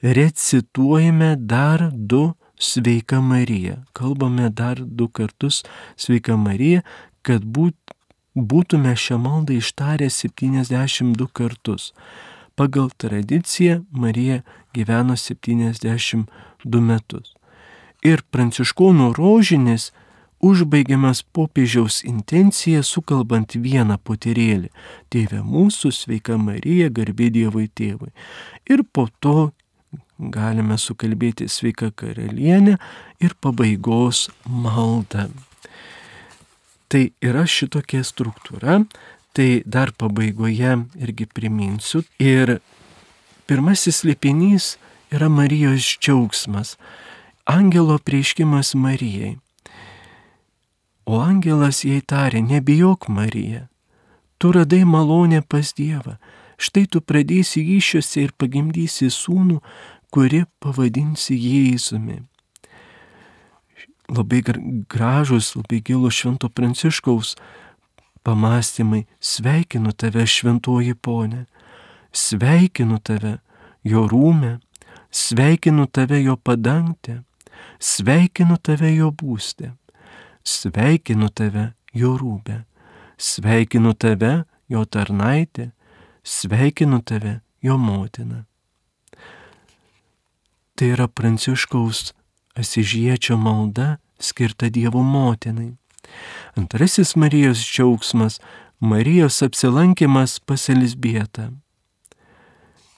recituojame 0.02 1.36
dar 1.36 1.90
du 1.92 2.32
sveika 2.58 3.20
Marija. 3.20 3.84
Kalbame 3.92 4.50
dar 4.50 4.82
du 4.82 5.08
kartus 5.08 5.62
sveika 5.96 6.36
Marija, 6.36 6.82
kad 7.22 7.44
būt, 7.44 7.76
būtume 8.34 8.94
šią 8.98 9.18
maldą 9.22 9.58
ištarę 9.60 10.10
72 10.10 11.28
kartus. 11.32 11.92
Pagal 12.56 12.90
tradiciją 12.98 13.84
Marija 13.90 14.42
gyveno 14.74 15.16
72 15.16 16.80
metus. 16.80 17.34
Ir 18.02 18.22
pranciškonų 18.34 19.12
rožinis 19.18 19.90
užbaigiamas 20.42 21.22
popiežiaus 21.34 22.02
intencija 22.08 22.82
sukalbant 22.82 23.54
vieną 23.54 23.98
poterėlį- 24.02 24.70
Tėve 25.12 25.42
mūsų, 25.42 25.92
sveika 25.92 26.36
Marija, 26.38 26.90
garbė 26.90 27.30
Dievui 27.30 27.68
tėvui. 27.68 28.10
Ir 28.66 28.82
po 28.92 29.08
to 29.20 29.52
galime 30.18 30.74
sukalbėti 30.78 31.48
sveika 31.48 31.90
karalienė 31.90 32.78
ir 33.20 33.34
pabaigos 33.40 34.28
maldą. 34.46 35.30
Tai 36.88 37.10
yra 37.22 37.44
šitokia 37.46 38.02
struktūra, 38.04 38.86
Tai 39.32 39.62
dar 39.64 39.92
pabaigoje 39.96 40.74
irgi 41.00 41.26
priminsiu. 41.26 42.02
Ir 42.20 42.58
pirmasis 43.48 44.02
slėpinys 44.02 44.74
yra 45.12 45.30
Marijos 45.32 45.94
džiaugsmas. 45.96 46.76
Angelo 47.44 47.98
prieškimas 47.98 48.74
Marijai. 48.74 49.36
O 51.04 51.18
angelas 51.18 51.82
jai 51.84 51.98
tarė, 52.06 52.38
nebijok 52.38 53.08
Marija, 53.08 53.66
Tu 54.42 54.52
radai 54.52 54.84
malonę 54.84 55.42
pas 55.42 55.72
Dievą. 55.72 56.16
Štai 56.58 56.86
tu 56.90 56.98
pradėsi 56.98 57.62
iššiose 57.78 58.24
ir 58.24 58.32
pagimdysi 58.34 59.06
sūnų, 59.06 59.60
kuri 60.10 60.40
pavadinsi 60.58 61.36
Jėzumi. 61.38 62.24
Labai 64.10 64.42
gražus, 64.90 65.52
labai 65.54 65.78
gilus 65.78 66.18
Švento 66.18 66.50
Pranciškaus 66.50 67.36
pamastymai. 68.26 69.06
Sveikinu 69.22 69.94
tave, 69.94 70.26
šventoji 70.26 70.98
ponė. 70.98 71.46
Sveikinu 72.10 72.98
tave, 72.98 73.36
jo 73.86 74.08
rūmė. 74.10 74.56
Sveikinu 75.10 75.86
tave, 75.86 76.18
jo 76.26 76.34
padangtė. 76.34 77.22
Sveikinu 77.82 78.56
tave, 78.62 78.92
jo 78.94 79.10
būstė. 79.10 79.72
Sveikinu 80.44 81.28
tave, 81.28 81.72
jo 81.94 82.16
rūbė. 82.18 82.62
Sveikinu 83.18 83.94
tave, 83.94 84.44
jo 84.68 84.84
tarnaitė. 84.84 85.70
Sveikinu 86.22 87.02
tave, 87.02 87.40
jo 87.62 87.78
motina. 87.78 88.44
Tai 90.74 90.88
yra 90.94 91.06
Pranciškaus 91.08 92.12
Asižiečio 92.58 93.36
malda 93.36 93.96
skirta 94.18 94.68
Dievo 94.70 95.02
motinai. 95.02 95.72
Antrasis 96.56 97.16
Marijos 97.16 97.58
džiaugsmas- 97.58 98.40
Marijos 98.90 99.42
apsilankimas 99.42 100.40
pas 100.40 100.68
Elisbietą. 100.68 101.52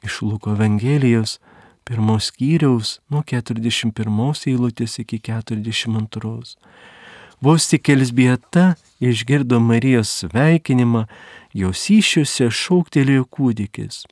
Iš 0.03 0.23
Luko 0.23 0.53
Evangelijos 0.53 1.39
pirmos 1.85 2.31
skyriaus 2.33 2.99
nuo 3.11 3.23
41 3.23 4.49
eilutės 4.51 4.99
iki 5.03 5.21
42. 5.21 6.57
Vos 7.45 7.69
tik 7.69 7.89
Elisbieta 7.93 8.75
išgirdo 9.05 9.61
Marijos 9.61 10.13
sveikinimą, 10.23 11.05
jos 11.53 11.89
iššiuose 11.93 12.49
šauktelėjo 12.49 13.29
kūdikis 13.29 14.05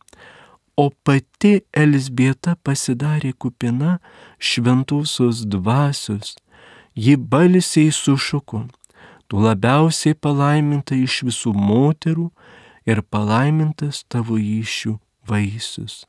o 0.76 0.88
pati 1.04 1.60
Elsbieta 1.72 2.54
pasidarė 2.64 3.32
kupina 3.38 3.98
šventosios 4.40 5.44
dvasios, 5.48 6.36
ji 6.96 7.16
balsiai 7.16 7.92
sušuko, 7.92 8.64
tu 9.28 9.42
labiausiai 9.42 10.16
palaiminta 10.16 10.96
iš 10.96 11.22
visų 11.28 11.54
moterų 11.56 12.30
ir 12.88 13.02
palaimintas 13.02 14.04
tavo 14.08 14.38
iššių 14.40 14.96
vaisius. 15.28 16.02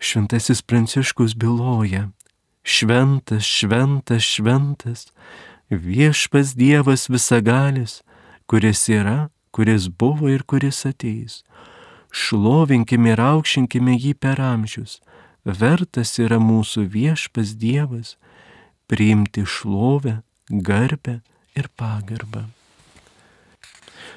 Šventasis 0.00 0.62
Pranciškus 0.62 1.36
byloja, 1.36 2.08
šventas, 2.64 3.44
šventas, 3.44 4.24
šventas, 4.24 5.10
viešpas 5.68 6.56
Dievas 6.56 7.10
visagalis, 7.12 8.00
kuris 8.48 8.88
yra, 8.88 9.28
kuris 9.52 9.90
buvo 9.92 10.32
ir 10.32 10.42
kuris 10.48 10.86
ateis 10.88 11.42
šlovinkime 12.10 13.14
ir 13.14 13.22
aukštinkime 13.22 13.94
jį 13.96 14.14
per 14.18 14.40
amžius. 14.42 14.98
Vertas 15.44 16.18
yra 16.20 16.40
mūsų 16.42 16.84
viešpas 16.92 17.54
Dievas 17.58 18.16
priimti 18.90 19.46
šlovę, 19.46 20.20
garbę 20.50 21.20
ir 21.56 21.70
pagarbą. 21.78 22.48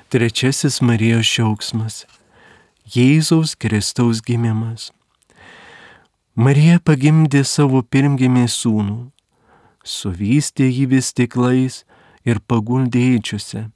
Trečiasis 0.09 0.81
Marijos 0.81 1.29
džiaugsmas- 1.29 2.03
Jėzaus 2.95 3.55
Kristaus 3.55 4.21
gimimas. 4.21 4.91
Marija 6.35 6.79
pagimdė 6.81 7.43
savo 7.45 7.83
pirmgimį 7.85 8.47
sūnų, 8.49 9.11
suvystė 9.85 10.65
jį 10.65 10.87
vis 10.95 11.11
tiklais 11.13 11.83
ir 12.25 12.39
paguldė 12.49 13.03
eičiuose, 13.11 13.67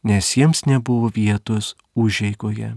nes 0.00 0.30
jiems 0.32 0.64
nebuvo 0.64 1.10
vietos 1.12 1.74
užeigoje. 1.92 2.70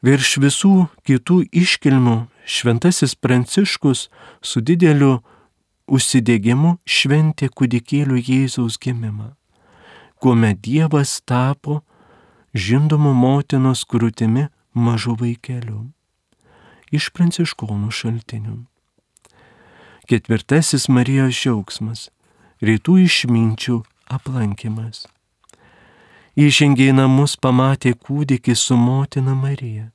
Virš 0.00 0.30
visų 0.40 0.72
kitų 1.04 1.44
iškilmių 1.52 2.16
šventasis 2.48 3.12
Pranciškus 3.20 4.08
su 4.40 4.64
dideliu 4.64 5.20
užsidėgymu 5.92 6.78
šventė 6.88 7.52
kūdikėlių 7.52 8.16
Jėzaus 8.16 8.80
gimimą, 8.80 9.34
kuomet 10.16 10.64
Dievas 10.64 11.20
tapo 11.20 11.82
žindomų 12.56 13.12
motinos 13.12 13.84
krūtimi 13.84 14.48
mažu 14.72 15.20
vaikeliu 15.20 15.90
iš 16.90 17.10
pranciškonų 17.14 17.90
šaltinių. 17.94 18.56
Ketvirtasis 20.10 20.88
Marijos 20.90 21.38
džiaugsmas- 21.38 22.08
rytų 22.66 22.94
išminčių 23.06 23.76
aplankimas. 24.10 25.06
Įžengė 26.36 26.90
į 26.90 26.94
namus, 26.98 27.36
pamatė 27.36 27.94
kūdikį 27.94 28.54
su 28.56 28.76
motina 28.76 29.34
Marija 29.34 29.90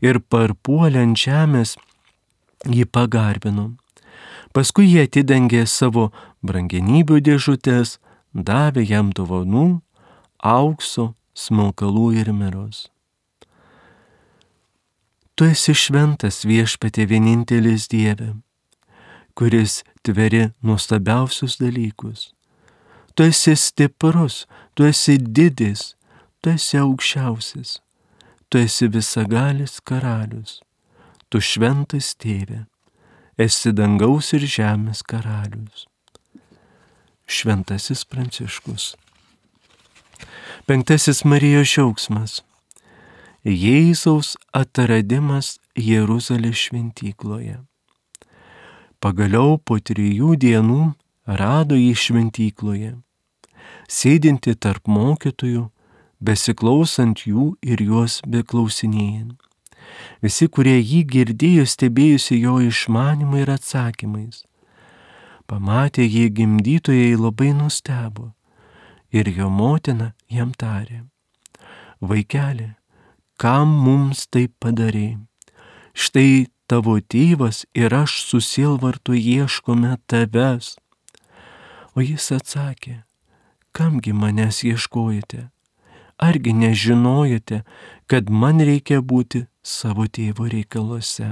ir 0.00 0.20
parpuolė 0.20 1.02
ant 1.02 1.18
žemės 1.18 1.76
jį 2.66 2.84
pagarbino. 2.84 3.76
Paskui 4.52 4.88
jie 4.90 5.04
atidengė 5.06 5.66
savo 5.66 6.10
brangenybių 6.42 7.20
dėžutės, 7.22 7.98
davė 8.34 8.82
jam 8.86 9.12
dovanų, 9.14 9.80
aukso, 10.42 11.14
smilkalų 11.34 12.06
ir 12.20 12.32
miros. 12.32 12.88
Tu 15.40 15.46
esi 15.48 15.72
šventas 15.72 16.42
viešpatė 16.44 17.06
vienintelis 17.08 17.86
Dieve, 17.88 18.34
kuris 19.32 19.78
tveri 20.04 20.50
nuostabiausius 20.60 21.54
dalykus 21.56 22.26
Tu 23.14 23.22
esi 23.22 23.54
stiprus, 23.56 24.46
tu 24.74 24.84
esi 24.84 25.16
didis, 25.16 25.94
tu 26.42 26.52
esi 26.52 26.76
aukščiausias, 26.76 27.78
tu 28.52 28.60
esi 28.60 28.90
visagalis 28.92 29.78
karalius, 29.80 30.58
tu 31.32 31.40
šventas 31.40 32.12
tėve, 32.20 32.66
esi 33.40 33.72
dangaus 33.72 34.34
ir 34.36 34.44
žemės 34.44 35.00
karalius. 35.00 35.88
Šventasis 37.24 38.04
Pranciškus. 38.04 38.92
Penktasis 40.68 41.24
Marijos 41.24 41.72
šiauksmas. 41.72 42.42
Jėzaus 43.40 44.34
atradimas 44.52 45.54
Jeruzalės 45.72 46.58
šventykloje. 46.60 47.62
Pagaliau 49.00 49.56
po 49.56 49.78
trijų 49.80 50.34
dienų 50.36 50.92
rado 51.24 51.72
jį 51.72 51.94
šventykloje, 51.96 52.98
sėdinti 53.88 54.52
tarp 54.60 54.84
mokytojų, 54.84 55.70
besiklausant 56.20 57.24
jų 57.24 57.54
ir 57.64 57.80
juos 57.80 58.18
beklausinėjant. 58.28 59.40
Visi, 60.20 60.48
kurie 60.52 60.76
jį 60.76 61.00
girdėjo, 61.08 61.64
stebėjusi 61.64 62.36
jo 62.42 62.58
išmanimai 62.60 63.40
ir 63.46 63.54
atsakymais. 63.56 64.44
Pamatė 65.48 66.04
jį 66.04 66.26
gimdytojai 66.36 67.16
labai 67.16 67.54
nustebo 67.56 68.34
ir 69.10 69.32
jo 69.32 69.48
motina 69.48 70.12
jam 70.28 70.52
tarė. 70.52 71.06
Vaikeli, 72.04 72.74
kam 73.40 73.72
mums 73.84 74.26
taip 74.28 74.52
padarė? 74.60 75.16
Štai 75.96 76.50
tavo 76.68 76.98
tėvas 77.00 77.64
ir 77.74 77.94
aš 77.96 78.18
susilvartu 78.28 79.16
ieškome 79.16 79.96
tavęs. 80.10 80.74
O 81.96 82.04
jis 82.04 82.28
atsakė, 82.36 83.00
kamgi 83.72 84.12
manęs 84.12 84.60
ieškojate? 84.68 85.48
Argi 86.20 86.52
nežinojate, 86.52 87.62
kad 88.06 88.28
man 88.28 88.60
reikia 88.60 89.00
būti 89.00 89.46
savo 89.64 90.04
tėvo 90.04 90.50
reikaluose? 90.52 91.30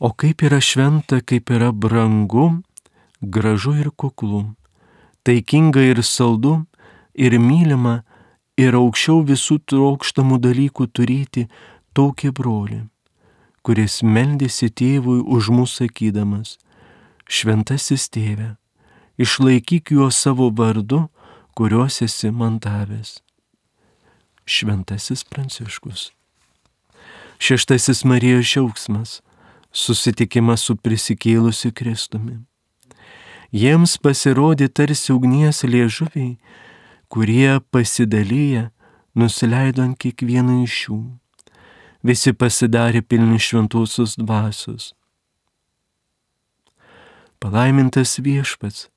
O 0.00 0.12
kaip 0.12 0.44
yra 0.44 0.60
šventa, 0.60 1.22
kaip 1.24 1.48
yra 1.48 1.72
brangu, 1.72 2.60
gražu 3.20 3.72
ir 3.80 3.88
kuklu, 3.90 4.44
taikinga 5.24 5.82
ir 5.90 6.04
saldu, 6.04 6.60
ir 7.16 7.36
mylima, 7.40 8.02
ir 8.60 8.76
aukščiau 8.76 9.22
visų 9.24 9.58
trokštamų 9.70 10.38
dalykų 10.44 10.86
turėti 10.96 11.46
tokį 11.96 12.32
brolį, 12.36 12.80
kuris 13.64 14.00
meldėsi 14.04 14.68
tėvui 14.68 15.20
už 15.24 15.50
mūsų 15.56 15.86
sakydamas, 15.86 16.58
šventasis 17.24 18.08
tėve, 18.12 18.54
išlaikyk 19.20 19.94
juos 19.96 20.20
savo 20.20 20.50
vardu, 20.50 21.06
kuriuos 21.56 22.02
esi 22.06 22.30
man 22.30 22.58
davęs. 22.60 23.18
Šventasis 24.50 25.24
Pranciškus. 25.24 26.10
Šeštasis 27.40 28.04
Marijos 28.04 28.46
džiaugsmas- 28.46 29.20
susitikimas 29.84 30.60
su 30.60 30.74
prisikėlusiu 30.76 31.72
Kristumi. 31.72 32.40
Jiems 33.52 33.96
pasirodė 33.98 34.68
tarsi 34.68 35.12
ugnies 35.12 35.62
liežuviai, 35.62 36.36
kurie 37.10 37.58
pasidalyja, 37.74 38.70
nusileido 39.18 39.82
ant 39.84 39.98
kiekvieno 40.00 40.62
iš 40.62 40.78
jų. 40.86 41.02
Visi 42.06 42.32
pasidarė 42.32 43.02
pilni 43.04 43.42
šventosios 43.42 44.16
dvasios 44.16 44.94
palaimintas 47.40 48.18
viešpats 48.18 48.88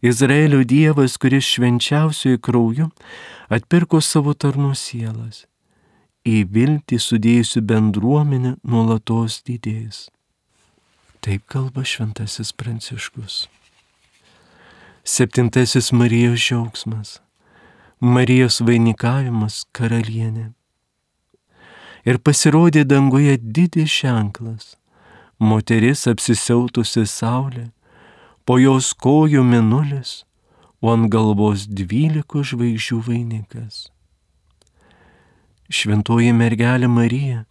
Izraelio 0.00 0.64
Dievas, 0.64 1.16
kuris 1.16 1.44
švenčiausiojo 1.44 2.38
krauju 2.38 2.86
atpirko 3.50 3.98
savo 4.00 4.34
tarnų 4.34 4.70
sielas. 4.78 5.46
Į 6.22 6.44
viltį 6.54 6.98
sudėjusių 7.02 7.62
bendruomenę 7.66 8.54
nuolatos 8.62 9.40
didės. 9.48 10.06
Taip 11.24 11.42
kalba 11.50 11.82
šventasis 11.82 12.52
Pranciškus. 12.54 13.48
Septintasis 15.02 15.90
Marijos 15.90 16.38
džiaugsmas. 16.38 17.18
Marijos 17.98 18.60
vainikavimas 18.62 19.64
karalienė. 19.74 20.52
Ir 22.06 22.20
pasirodė 22.22 22.84
danguje 22.86 23.34
didis 23.42 23.90
ženklas. 23.90 24.76
Moteris 25.42 26.04
apsisiautusi 26.06 27.02
saulė, 27.10 27.72
po 28.46 28.60
jos 28.62 28.92
kojų 28.94 29.42
minulis, 29.42 30.22
o 30.78 30.94
ant 30.94 31.10
galvos 31.10 31.66
dvylikų 31.66 32.44
žvaigždžių 32.46 33.02
vainikas. 33.02 33.90
Šventoji 35.66 36.30
mergelė 36.30 36.86
Marija, 36.86 37.46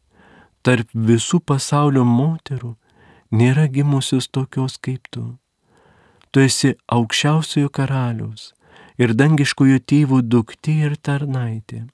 tarp 0.63 0.87
visų 0.95 1.43
pasaulio 1.43 2.07
moterų, 2.07 2.77
nėra 3.35 3.67
gimusios 3.67 4.31
tokios 4.31 4.79
kaip 4.79 5.11
tu. 5.11 5.35
Tu 6.31 6.47
esi 6.47 6.77
aukščiausiojo 6.87 7.67
karaliaus 7.67 8.53
ir 8.97 9.13
dangiškojo 9.13 9.79
tėvų 9.89 10.21
duktė 10.25 10.75
ir 10.89 10.97
tarnaitė, 10.97 11.85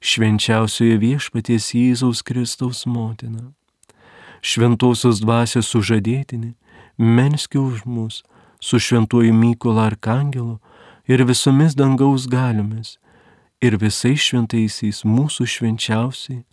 švenčiausiojo 0.00 0.98
viešpaties 1.02 1.72
Jėzaus 1.74 2.22
Kristaus 2.24 2.84
motina, 2.86 3.52
šventosios 4.40 5.20
dvasios 5.24 5.68
sužadėtinė, 5.72 6.54
menski 6.98 7.58
už 7.60 7.84
mus, 7.84 8.22
su 8.60 8.78
šventuoju 8.78 9.34
Mykolo 9.34 9.84
Arkangelu 9.84 10.58
ir 11.08 11.24
visomis 11.28 11.76
dangaus 11.78 12.26
galiomis, 12.30 12.96
ir 13.62 13.78
visais 13.78 14.22
šventaisiais 14.22 15.04
mūsų 15.06 15.46
švenčiausiai 15.46 16.44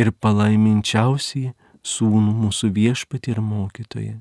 ir 0.00 0.12
palaiminčiausiai 0.12 1.54
sūnų 1.86 2.32
mūsų 2.44 2.72
viešpatį 2.76 3.36
ir 3.36 3.42
mokytoje. 3.44 4.16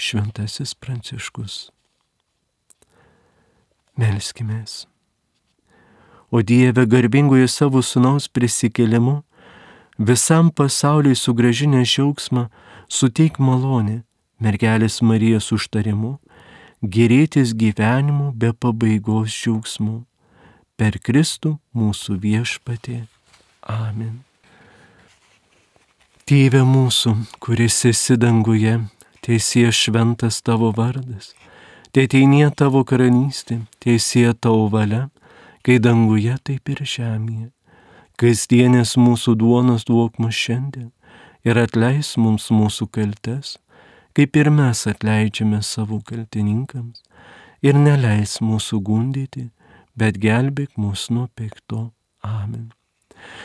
Šventasis 0.00 0.74
Pranciškus. 0.74 1.68
Melskimės. 4.00 4.86
O 6.30 6.40
Dieve 6.46 6.86
garbingoje 6.86 7.48
savo 7.50 7.82
sunaus 7.82 8.28
prisikelimu, 8.32 9.20
visam 9.98 10.48
pasauliui 10.50 11.16
sugražinę 11.18 11.82
džiaugsmą, 11.84 12.46
suteik 12.88 13.40
malonę 13.42 14.00
mergelės 14.40 15.00
Marijos 15.04 15.50
užtarimu, 15.52 16.16
gerėtis 16.82 17.52
gyvenimu 17.52 18.32
be 18.32 18.54
pabaigos 18.54 19.34
džiaugsmu. 19.34 20.04
Per 20.80 20.96
Kristų 21.04 21.58
mūsų 21.76 22.16
viešpatė. 22.22 23.02
Amen. 23.68 24.22
Tėve 26.24 26.62
mūsų, 26.64 27.12
kuris 27.42 27.82
esi 27.90 28.16
danguje, 28.16 28.78
teisie 29.20 29.66
šventas 29.74 30.40
tavo 30.46 30.70
vardas, 30.72 31.34
teiteinie 31.92 32.50
tavo 32.56 32.84
karalystė, 32.84 33.60
teisie 33.80 34.28
tavo 34.34 34.68
valia, 34.72 35.08
kai 35.66 35.78
danguje 35.78 36.36
taip 36.44 36.68
ir 36.68 36.84
žemėje. 36.84 37.50
Kasdienės 38.20 38.96
mūsų 39.00 39.34
duonos 39.40 39.86
duok 39.88 40.18
mums 40.20 40.36
šiandien 40.36 40.90
ir 41.44 41.56
atleis 41.56 42.16
mums 42.20 42.50
mūsų 42.52 42.90
kaltes 42.92 43.56
kaip 44.16 44.36
ir 44.36 44.50
mes 44.50 44.86
atleidžiame 44.90 45.62
savo 45.62 46.00
kaltininkams, 46.06 47.02
ir 47.62 47.78
neleis 47.78 48.38
mūsų 48.44 48.80
gundyti, 48.84 49.48
bet 49.96 50.18
gelbėk 50.20 50.76
mus 50.76 51.08
nuo 51.10 51.28
pikto. 51.34 51.90
Amen. 52.26 52.70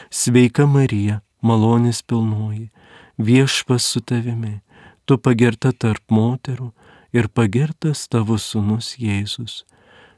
Sveika 0.10 0.66
Marija, 0.68 1.22
malonės 1.42 2.02
pilnoji, 2.04 2.70
viešpas 3.18 3.86
su 3.92 4.02
tavimi, 4.02 4.60
tu 5.06 5.18
pagerta 5.18 5.72
tarp 5.72 6.04
moterų 6.12 6.72
ir 7.16 7.30
pagertas 7.32 8.08
tavo 8.12 8.36
sunus 8.38 8.96
Jėzus. 9.00 9.64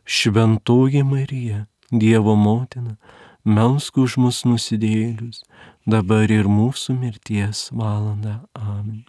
Šventoji 0.06 1.04
Marija, 1.06 1.68
Dievo 1.92 2.34
motina, 2.36 2.98
melsk 3.46 4.00
už 4.02 4.18
mus 4.24 4.42
nusidėlius, 4.48 5.44
dabar 5.86 6.32
ir 6.32 6.50
mūsų 6.50 6.98
mirties 6.98 7.68
valanda. 7.72 8.42
Amen. 8.58 9.06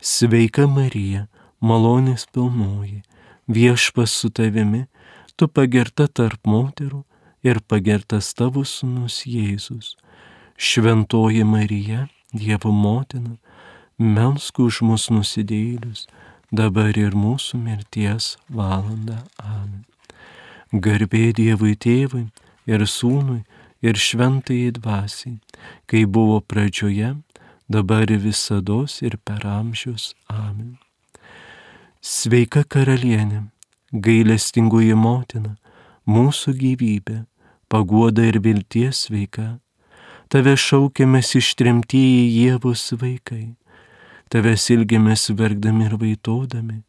Sveika 0.00 0.66
Marija, 0.66 1.28
malonės 1.60 2.24
pilnoji, 2.32 3.02
viešpas 3.46 4.14
su 4.22 4.32
tavimi, 4.34 4.86
tu 5.36 5.46
pagerta 5.46 6.08
tarp 6.08 6.48
moterų 6.48 7.04
ir 7.46 7.60
pagertas 7.60 8.32
tavo 8.34 8.64
sunus 8.64 9.22
Jėzus. 9.28 9.94
Šventoji 10.56 11.44
Marija, 11.44 12.08
Dievo 12.32 12.72
motina, 12.72 13.36
melsk 13.98 14.58
už 14.64 14.80
mus 14.88 15.10
nusidėlius, 15.12 16.06
dabar 16.52 16.92
ir 17.00 17.16
mūsų 17.16 17.58
mirties 17.64 18.36
valanda. 18.52 19.24
Amen. 19.40 19.82
Garbė 20.72 21.32
Dievui 21.36 21.74
tėvui 21.76 22.26
ir 22.68 22.84
sūnui 22.86 23.42
ir 23.82 23.98
šventai 23.98 24.70
dvasiai, 24.76 25.40
kai 25.90 26.04
buvo 26.04 26.40
pradžioje, 26.40 27.16
dabar 27.68 28.10
ir 28.10 28.20
visada 28.20 28.84
ir 29.02 29.16
per 29.24 29.46
amžius. 29.48 30.12
Amen. 30.28 30.78
Sveika 32.00 32.64
karalienė, 32.64 33.48
gailestingoji 33.92 34.94
motina, 34.94 35.56
mūsų 36.06 36.54
gyvybė, 36.58 37.24
paguoda 37.68 38.24
ir 38.28 38.40
vilties 38.42 39.06
sveika. 39.06 39.58
Tave 40.28 40.56
šaukiamės 40.56 41.34
ištrimtieji 41.36 42.24
Jėvos 42.32 42.92
vaikai, 42.96 43.54
tave 44.32 44.54
ilgiamės 44.74 45.28
verkdami 45.36 45.86
ir 45.90 45.98
vaitodami 46.00 46.80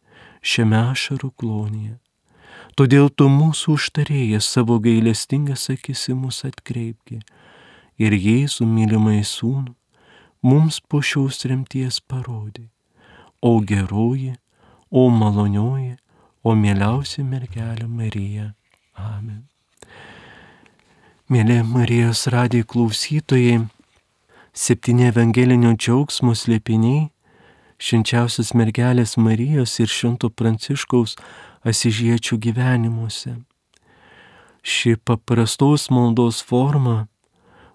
šiame 0.42 0.80
ašarų 0.94 1.32
klonyje. 1.36 1.98
Todėl 2.80 3.10
tu 3.10 3.28
mūsų 3.30 3.76
užtarėjas 3.78 4.48
savo 4.56 4.80
gailestingas 4.82 5.68
akis 5.70 6.08
į 6.10 6.16
mus 6.18 6.42
atkreipki 6.48 7.20
ir 8.02 8.16
Jėzų 8.16 8.66
mylimai 8.66 9.22
sūnų 9.28 9.76
mums 10.44 10.80
po 10.80 11.04
šios 11.04 11.44
rimties 11.46 12.00
parodė, 12.02 12.66
o 13.42 13.60
geroji, 13.60 14.34
o 14.90 15.10
malonioji, 15.10 15.98
o 16.44 16.56
mieliausia 16.56 17.24
mergelė 17.24 17.88
Marija. 17.88 18.54
Amen. 18.96 19.46
Mėly 21.32 21.62
Marijos 21.64 22.26
radijo 22.28 22.68
klausytojai, 22.74 23.62
septyni 24.54 25.08
evangelinio 25.08 25.72
džiaugsmo 25.78 26.36
slėpiniai, 26.36 27.08
švenčiausias 27.84 28.54
mergelės 28.56 29.18
Marijos 29.20 29.76
ir 29.84 29.92
švento 29.92 30.30
Pranciškaus 30.32 31.18
asižiečių 31.68 32.38
gyvenimuose. 32.46 33.36
Ši 34.64 34.96
paprastos 35.04 35.90
maldos 35.92 36.40
forma 36.48 37.10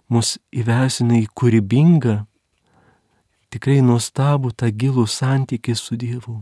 mus 0.08 0.38
įvesina 0.48 1.18
į 1.20 1.26
kūrybingą 1.36 2.22
tikrai 3.52 3.82
nuostabų 3.84 4.54
tą 4.56 4.70
gilų 4.72 5.04
santykį 5.08 5.76
su 5.76 6.00
Dievu. 6.00 6.38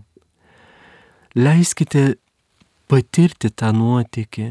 Leiskite 1.36 2.16
patirti 2.86 3.50
tą 3.50 3.72
nuotykį, 3.74 4.46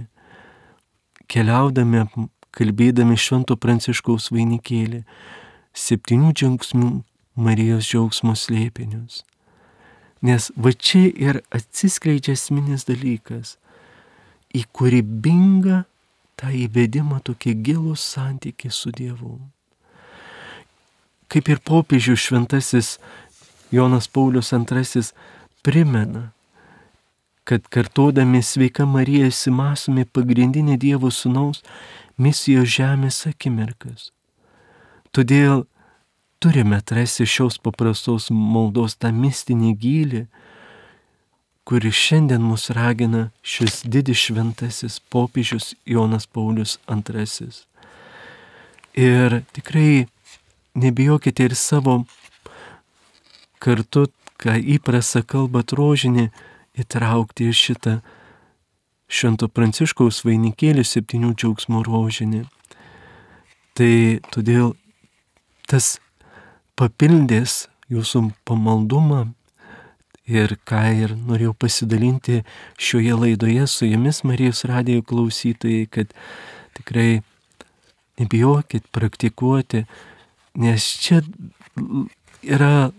keliaudami, 1.31 2.03
kalbėdami 2.55 3.15
Švento 3.19 3.55
Pranciškaus 3.55 4.27
vainikėlį, 4.35 5.01
septynių 5.75 6.31
džiaugsmų 6.35 6.91
Marijos 7.35 7.87
džiaugsmo 7.89 8.35
slėpinius. 8.39 9.23
Nes 10.25 10.51
va 10.55 10.71
čia 10.71 11.09
ir 11.11 11.41
atsiskleidžia 11.53 12.33
esminis 12.37 12.87
dalykas 12.87 13.57
į 14.55 14.63
kūrybingą 14.73 15.83
tą 16.39 16.53
įvedimą 16.65 17.19
tokį 17.27 17.59
gilų 17.67 17.97
santykį 17.99 18.71
su 18.71 18.93
Dievu 18.95 19.35
kaip 21.31 21.49
ir 21.51 21.61
popiežių 21.65 22.15
šventasis 22.15 22.95
Jonas 23.73 24.07
Paulius 24.07 24.53
II 24.53 25.03
primena, 25.65 26.29
kad 27.43 27.65
kartodami 27.69 28.41
sveika 28.43 28.85
Marija 28.85 29.29
įsimasome 29.29 30.05
pagrindinę 30.05 30.77
Dievo 30.81 31.11
Sūnaus 31.11 31.63
misijos 32.17 32.69
žemės 32.77 33.23
akimirkas. 33.29 34.11
Todėl 35.11 35.65
turime 36.39 36.79
atrasti 36.81 37.25
šios 37.25 37.57
paprastos 37.61 38.29
maldos 38.31 38.97
tą 38.99 39.11
mistinį 39.15 39.71
gylį, 39.81 40.23
kuris 41.65 41.97
šiandien 41.97 42.43
mus 42.45 42.69
ragina 42.69 43.29
šis 43.41 43.81
didis 43.89 44.27
šventasis 44.27 44.99
popiežius 45.09 45.73
Jonas 45.85 46.27
Paulius 46.27 46.77
II. 46.89 47.49
Ir 48.95 49.41
tikrai 49.55 50.05
nebijokite 50.75 51.49
ir 51.49 51.55
savo 51.55 52.03
kartu, 53.59 54.05
ką 54.37 54.59
įprasta 54.75 55.23
kalba 55.25 55.63
rožinį, 55.65 56.29
įtraukti 56.77 57.49
į 57.49 57.55
šitą 57.55 57.95
Švento 59.05 59.47
Pranciškaus 59.47 60.23
vainikėlį 60.25 60.83
septynių 60.85 61.33
džiaugsmų 61.37 61.83
rožinį. 61.85 62.41
Tai 63.77 63.93
todėl 64.33 64.73
tas 65.69 65.95
papildės 66.79 67.65
jūsų 67.91 68.29
pamaldumą 68.47 69.25
ir 70.25 70.55
ką 70.67 70.81
ir 71.03 71.13
norėjau 71.15 71.53
pasidalinti 71.61 72.41
šioje 72.81 73.15
laidoje 73.21 73.67
su 73.69 73.87
jumis 73.87 74.23
Marijos 74.25 74.65
radijo 74.65 75.03
klausytojai, 75.05 75.85
kad 75.87 76.11
tikrai 76.75 77.21
nebijokit 78.19 78.87
praktikuoti, 78.91 79.85
nes 80.57 80.87
čia 81.03 81.21
yra 82.41 82.89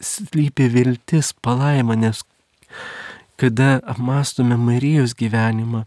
slypi 0.00 0.68
viltis, 0.70 1.32
palaima, 1.42 1.96
nes 1.98 2.22
kada 3.38 3.78
apmastome 3.86 4.56
Marijos 4.60 5.16
gyvenimą, 5.18 5.84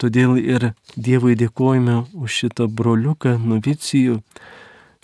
todėl 0.00 0.38
ir 0.38 0.72
Dievui 0.96 1.36
dėkojame 1.38 2.04
už 2.14 2.38
šitą 2.44 2.66
broliuką, 2.70 3.36
novicijų, 3.38 4.20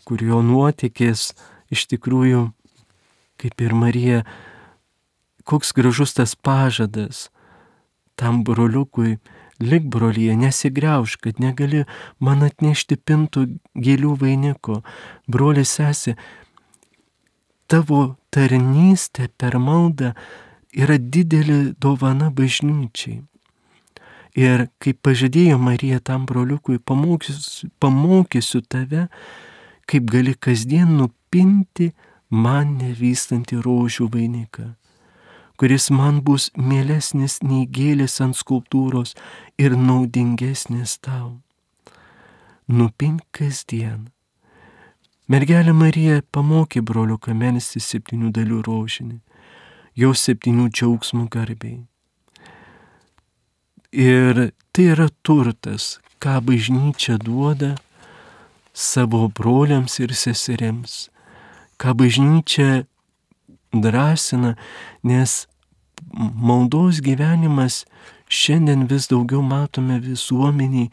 kurio 0.07 0.41
nuotykis 0.43 1.33
iš 1.72 1.87
tikrųjų, 1.92 2.50
kaip 3.40 3.62
ir 3.64 3.74
Marija, 3.76 4.22
koks 5.46 5.72
gražus 5.76 6.14
tas 6.16 6.35
pažadas 6.35 7.29
tam 8.16 8.42
broliukui, 8.44 9.18
lik 9.61 9.85
brolyje, 9.92 10.37
nesigriauž, 10.37 11.16
kad 11.20 11.40
negali 11.40 11.85
man 12.20 12.44
atnešti 12.44 12.96
pintų 12.96 13.46
gėlių 13.76 14.16
vainiko. 14.20 14.83
Brolis 15.29 15.76
sesė, 15.76 16.16
tavo 17.68 18.16
tarnystė 18.33 19.31
per 19.38 19.59
maldą 19.61 20.12
yra 20.76 20.98
didelė 21.00 21.76
dovana 21.81 22.31
bažnyčiai. 22.31 23.22
Ir 24.37 24.66
kaip 24.85 25.00
pažadėjo 25.07 25.57
Marija 25.57 26.02
tam 26.05 26.26
broliukui, 26.29 26.76
pamokysiu, 26.76 27.70
pamokysiu 27.81 28.61
tave, 28.61 29.07
kaip 29.88 30.11
gali 30.12 30.35
kasdien 30.37 30.92
nupinti 31.37 31.92
man 32.31 32.77
nevystantį 32.81 33.61
rožių 33.64 34.09
vainiką 34.12 34.75
kuris 35.57 35.90
man 35.90 36.20
bus 36.20 36.51
mielesnis 36.57 37.38
nei 37.42 37.64
gėlės 37.66 38.20
ant 38.20 38.37
skulptūros 38.37 39.14
ir 39.57 39.72
naudingesnis 39.72 40.99
tau. 41.01 41.40
Nupink 42.68 43.22
kasdien. 43.33 44.11
Mergelė 45.29 45.72
Marija 45.72 46.20
pamokė 46.31 46.83
brolių 46.85 47.16
kamensti 47.18 47.81
septynių 47.81 48.31
dalių 48.37 48.61
rožinį, 48.66 49.18
jos 49.96 50.27
septynių 50.29 50.68
džiaugsmų 50.68 51.25
garbiai. 51.33 51.81
Ir 53.96 54.51
tai 54.77 54.90
yra 54.92 55.09
turtas, 55.25 55.96
ką 56.20 56.38
bažnyčia 56.44 57.16
duoda 57.16 57.79
savo 58.77 59.25
broliams 59.33 59.96
ir 60.05 60.12
seseriams, 60.12 61.07
ką 61.81 61.95
bažnyčia 61.95 62.85
drąsina, 63.73 64.55
nes 65.05 65.47
maldos 66.12 67.01
gyvenimas 67.01 67.85
šiandien 68.29 68.87
vis 68.91 69.09
daugiau 69.09 69.43
matome 69.43 70.01
visuomeniai 70.01 70.91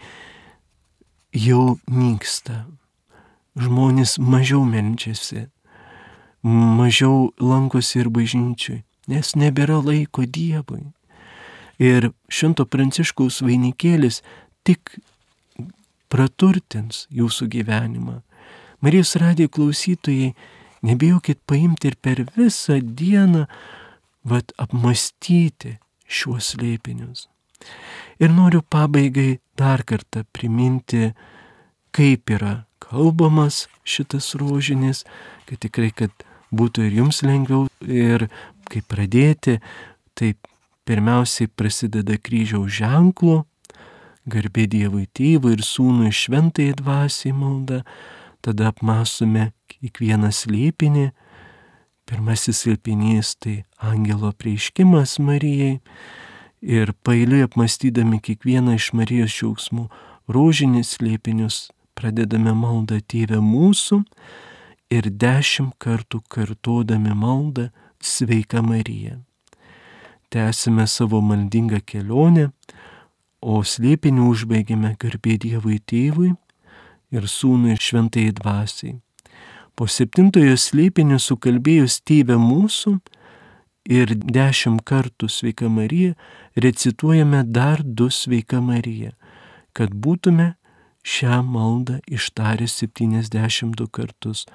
jau 1.33 1.77
nyksta. 1.87 2.65
Žmonės 3.53 4.17
mažiau 4.17 4.63
melčiasi, 4.65 5.45
mažiau 6.41 7.29
lankosi 7.37 7.99
ir 8.01 8.09
bažnyčiui, 8.09 8.79
nes 9.07 9.35
nebėra 9.37 9.77
laiko 9.77 10.25
Dievui. 10.25 10.87
Ir 11.77 12.09
šimto 12.33 12.65
pranciškaus 12.65 13.41
vainikėlis 13.45 14.23
tik 14.65 14.97
praturtins 16.09 17.05
jūsų 17.13 17.49
gyvenimą. 17.53 18.21
Marijos 18.81 19.15
radijo 19.21 19.49
klausytojai 19.53 20.33
Nebijokit 20.83 21.39
paimti 21.47 21.91
ir 21.91 21.95
per 22.01 22.25
visą 22.35 22.79
dieną, 22.83 23.45
vad 24.23 24.51
apmastyti 24.59 25.77
šiuos 26.07 26.53
slėpinius. 26.53 27.27
Ir 28.19 28.31
noriu 28.31 28.61
pabaigai 28.61 29.39
dar 29.59 29.83
kartą 29.87 30.23
priminti, 30.35 31.11
kaip 31.95 32.31
yra 32.35 32.65
kalbamas 32.83 33.67
šitas 33.87 34.33
rožinis, 34.39 35.03
kad 35.47 35.61
tikrai, 35.63 35.91
kad 35.95 36.11
būtų 36.53 36.87
ir 36.87 36.99
jums 37.01 37.23
lengviau 37.25 37.67
ir 37.87 38.27
kaip 38.69 38.87
pradėti, 38.91 39.59
tai 40.17 40.33
pirmiausiai 40.87 41.49
prasideda 41.49 42.17
kryžiaus 42.19 42.71
ženklu, 42.79 43.43
garbė 44.29 44.67
Dievui 44.71 45.07
tėvui 45.15 45.55
ir 45.57 45.63
sūnui 45.65 46.11
šventai 46.15 46.71
dvasiai 46.79 47.33
malda, 47.35 47.83
tada 48.43 48.69
apmastome 48.73 49.51
kiekvieną 49.71 50.31
slėpinį. 50.35 51.09
Pirmasis 52.09 52.65
slėpinys 52.65 53.35
tai 53.39 53.63
angelo 53.79 54.33
prieiškimas 54.35 55.17
Marijai 55.23 55.77
ir 56.63 56.91
pailiui 57.07 57.43
apmastydami 57.47 58.19
kiekvieną 58.23 58.75
iš 58.79 58.91
Marijos 58.97 59.35
džiaugsmų 59.37 59.87
rožinis 60.31 60.97
slėpinius 60.97 61.69
pradedame 61.95 62.53
maldą 62.57 62.99
Tėvę 62.99 63.39
mūsų 63.43 64.03
ir 64.93 65.09
dešimt 65.09 65.77
kartų 65.81 66.23
kartuodami 66.31 67.15
maldą 67.15 67.69
Sveika 68.03 68.61
Marija. 68.61 69.21
Tęsime 70.33 70.87
savo 70.87 71.21
maldingą 71.21 71.79
kelionę, 71.85 72.49
o 73.39 73.61
slėpinį 73.63 74.23
užbaigime 74.27 74.95
garbė 74.99 75.37
Dievui 75.39 75.77
Tėvui 75.79 76.33
ir 77.13 77.27
Sūnui 77.29 77.77
šventai 77.79 78.31
dvasiai. 78.35 78.97
Po 79.73 79.87
septintojo 79.89 80.57
slėpinio 80.59 81.17
sukalbėjus 81.21 82.01
tėvę 82.05 82.37
mūsų 82.41 82.97
ir 83.89 84.13
dešimt 84.15 84.83
kartų 84.85 85.29
sveika 85.29 85.69
Marija, 85.69 86.13
recituojame 86.55 87.43
dar 87.45 87.81
du 87.83 88.09
sveika 88.13 88.61
Marija, 88.61 89.13
kad 89.73 89.93
būtume 89.93 90.53
šią 91.03 91.41
maldą 91.43 91.99
ištarę 92.07 92.67
72 92.69 93.89
kartus 93.91 94.45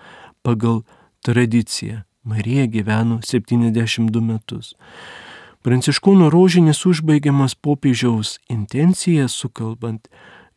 pagal 0.42 0.84
tradiciją. 1.26 2.04
Marija 2.28 2.66
gyveno 2.66 3.20
72 3.24 4.20
metus. 4.20 4.74
Pranciškūnų 5.64 6.28
rožinis 6.30 6.84
užbaigiamas 6.86 7.54
popiežiaus 7.58 8.36
intenciją 8.52 9.26
sukalbant 9.32 10.08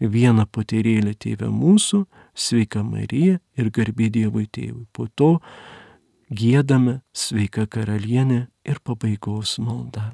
vieną 0.01 0.47
poterėlę 0.49 1.13
tėvę 1.13 1.49
mūsų, 1.53 2.05
sveika 2.33 2.81
Marija 2.83 3.39
ir 3.57 3.69
garbė 3.73 4.09
Dievui 4.09 4.47
tėvui. 4.47 4.85
Po 4.93 5.07
to 5.07 5.39
gėdame 6.31 7.01
sveika 7.13 7.67
karalienė 7.67 8.47
ir 8.65 8.79
pabaigos 8.83 9.57
malda. 9.59 10.11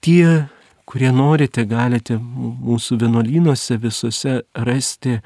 Tie, 0.00 0.48
kurie 0.88 1.10
norite, 1.12 1.66
galite 1.68 2.16
mūsų 2.18 3.00
vienuolynuose 3.02 3.76
visose 3.82 4.40
rasti 4.54 5.18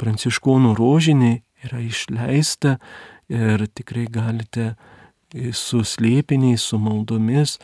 pranciškonų 0.00 0.76
rožinį, 0.78 1.32
yra 1.66 1.80
išleista 1.82 2.76
ir 3.28 3.66
tikrai 3.74 4.06
galite 4.12 4.76
su 5.52 5.82
slėpiniais, 5.84 6.62
su 6.62 6.78
maldomis, 6.78 7.58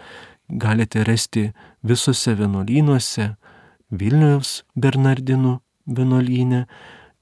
galite 0.49 1.05
rasti 1.07 1.53
visose 1.87 2.35
vienuolynuose, 2.37 3.37
Vilniaus 3.93 4.63
Bernardinų 4.75 5.59
vienuolynė, 5.87 6.65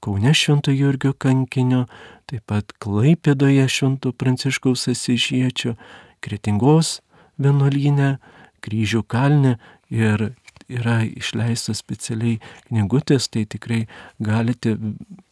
Kaune 0.01 0.31
Švento 0.33 0.73
Jurgio 0.73 1.11
kankinio, 1.13 1.83
taip 2.25 2.47
pat 2.49 2.71
Klaipėdoje 2.81 3.67
Švento 3.69 4.13
Pranciškaus 4.17 4.87
Asižiečio, 4.89 5.75
Kretingos 6.23 7.01
vienuolynė, 7.41 8.15
Kryžių 8.61 9.01
kalne 9.09 9.55
ir 9.89 10.31
yra 10.71 11.01
išleistas 11.05 11.81
specialiai 11.81 12.39
knygutės, 12.69 13.27
tai 13.33 13.43
tikrai 13.49 13.81
galite 14.21 14.75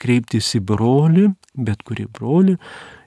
kreiptis 0.02 0.52
į 0.58 0.64
brolį, 0.66 1.30
bet 1.56 1.86
kurį 1.88 2.08
brolį 2.14 2.58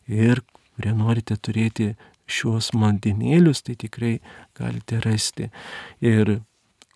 ir 0.08 0.42
kurie 0.72 0.94
norite 0.96 1.36
turėti 1.36 1.92
šiuos 2.32 2.72
maldinėlius, 2.78 3.62
tai 3.66 3.76
tikrai 3.76 4.14
galite 4.58 5.02
rasti. 5.04 5.50
Ir 6.00 6.40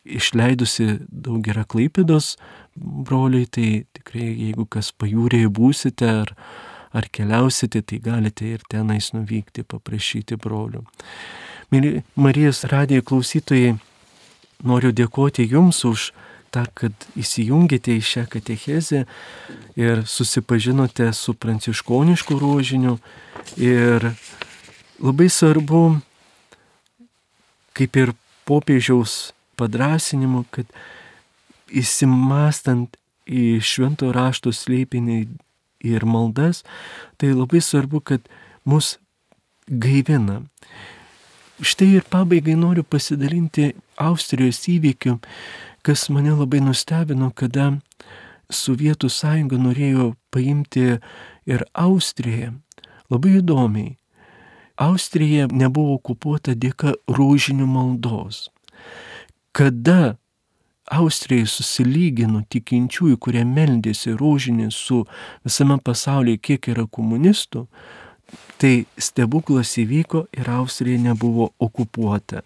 išleidusi 0.06 1.00
daug 1.10 1.46
yra 1.48 1.64
Klaipėdos 1.68 2.34
broliai, 2.76 3.46
tai 3.46 3.68
tikrai 3.96 4.28
jeigu 4.28 4.66
kas 4.70 4.92
pajūrėje 4.94 5.50
būsite 5.52 6.08
ar, 6.22 6.32
ar 6.96 7.08
keliausite, 7.12 7.82
tai 7.82 7.98
galite 8.02 8.46
ir 8.56 8.64
tenais 8.70 9.12
nuvykti, 9.16 9.66
paprašyti 9.66 10.38
brolių. 10.40 10.84
Mėly 11.74 12.04
Marijos 12.14 12.62
radijo 12.70 13.02
klausytojai, 13.02 13.74
noriu 14.64 14.92
dėkoti 14.94 15.48
Jums 15.50 15.82
už 15.88 16.10
tą, 16.54 16.64
kad 16.78 17.08
įsijungėte 17.18 17.96
į 17.96 18.04
šią 18.06 18.26
katechezę 18.32 19.04
ir 19.76 20.04
susipažinote 20.06 21.10
su 21.12 21.34
pranciškonišku 21.34 22.38
rožiniu. 22.38 22.96
Ir 23.60 24.12
labai 25.02 25.28
svarbu 25.30 25.98
kaip 27.76 27.98
ir 28.00 28.14
popiežiaus 28.48 29.35
padrasinimu, 29.58 30.44
kad 30.50 30.70
įsimastant 31.72 32.96
į 33.26 33.58
švento 33.64 34.12
rašto 34.14 34.52
slėpinį 34.54 35.18
ir 35.86 36.06
maldas, 36.06 36.62
tai 37.18 37.32
labai 37.34 37.60
svarbu, 37.62 38.00
kad 38.00 38.28
mus 38.64 38.96
gaivina. 39.66 40.42
Štai 41.56 41.96
ir 41.96 42.04
pabaigai 42.10 42.54
noriu 42.58 42.84
pasidalinti 42.84 43.72
Austrijos 43.96 44.60
įvykiu, 44.68 45.16
kas 45.82 46.08
mane 46.12 46.34
labai 46.36 46.60
nustebino, 46.60 47.30
kada 47.32 47.78
Sovietų 48.52 49.08
sąjunga 49.10 49.58
norėjo 49.58 50.12
paimti 50.30 51.00
ir 51.50 51.64
Austriją. 51.74 52.52
Labai 53.10 53.40
įdomiai. 53.40 53.96
Austrija 54.76 55.46
nebuvo 55.50 55.96
okupuota 55.96 56.54
dėka 56.54 56.92
rožinių 57.08 57.66
maldos. 57.66 58.50
Kada 59.56 60.16
Austrijai 60.92 61.48
susilygino 61.50 62.44
tikinčiųjų, 62.52 63.16
kurie 63.18 63.42
meldėsi 63.48 64.12
rožinį 64.14 64.68
su 64.70 65.00
visame 65.46 65.78
pasaulyje, 65.82 66.38
kiek 66.38 66.68
yra 66.74 66.84
komunistų, 66.86 67.64
tai 68.60 68.84
stebuklas 69.00 69.72
įvyko 69.82 70.26
ir 70.36 70.50
Austrija 70.52 71.00
nebuvo 71.02 71.50
okupuota. 71.58 72.44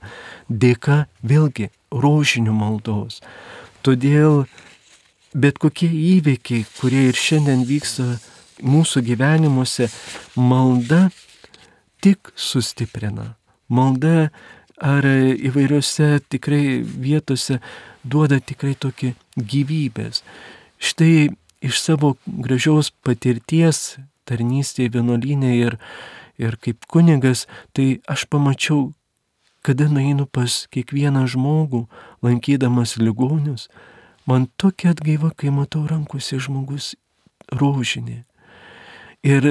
Dėka 0.48 1.04
vėlgi 1.26 1.68
rožinių 1.90 2.54
maldos. 2.56 3.20
Todėl 3.84 4.44
bet 5.34 5.58
kokie 5.58 5.90
įvykiai, 5.90 6.66
kurie 6.78 7.08
ir 7.10 7.18
šiandien 7.18 7.66
vyksta 7.68 8.06
mūsų 8.62 9.04
gyvenimuose, 9.06 9.88
malda 10.36 11.08
tik 12.04 12.32
sustiprina. 12.36 13.34
Malda 13.70 14.30
ar 14.80 15.04
įvairiose 15.04 16.20
tikrai 16.32 16.80
vietose 16.82 17.60
duoda 18.04 18.40
tikrai 18.40 18.74
tokį 18.80 19.12
gyvybės. 19.36 20.22
Štai 20.80 21.28
iš 21.60 21.80
savo 21.82 22.14
gražiaus 22.24 22.90
patirties 23.04 23.98
tarnystėje 24.28 24.94
vienuolynė 24.96 25.52
ir, 25.58 25.76
ir 26.40 26.56
kaip 26.62 26.86
kunigas, 26.88 27.46
tai 27.76 28.00
aš 28.08 28.24
pamačiau, 28.30 28.90
kada 29.66 29.90
nueinu 29.92 30.24
pas 30.24 30.64
kiekvieną 30.72 31.26
žmogų, 31.28 31.84
lankydamas 32.24 32.96
ligonius, 32.96 33.68
man 34.24 34.48
tokia 34.56 34.94
atgaiva, 34.94 35.34
kai 35.36 35.52
matau 35.52 35.84
rankose 35.90 36.40
žmogus 36.40 36.94
rožinį. 37.52 38.22
Ir 39.26 39.50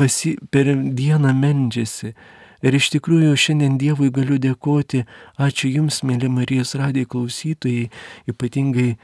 pasi, 0.00 0.38
per 0.50 0.70
dieną 0.72 1.34
mendžiasi. 1.36 2.14
Ir 2.62 2.74
iš 2.74 2.90
tikrųjų 2.94 3.36
šiandien 3.38 3.78
Dievui 3.78 4.10
galiu 4.14 4.38
dėkoti, 4.42 5.04
ačiū 5.38 5.70
Jums, 5.70 6.02
mėly 6.02 6.30
Marijos 6.32 6.74
radiai 6.78 7.06
klausytojai, 7.06 7.88
ypatingai 8.30 8.96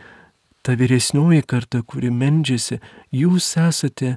ta 0.65 0.75
vyresnioji 0.79 1.45
karta, 1.47 1.83
kuri 1.87 2.11
mendžiasi, 2.11 2.81
Jūs 3.15 3.53
esate 3.63 4.17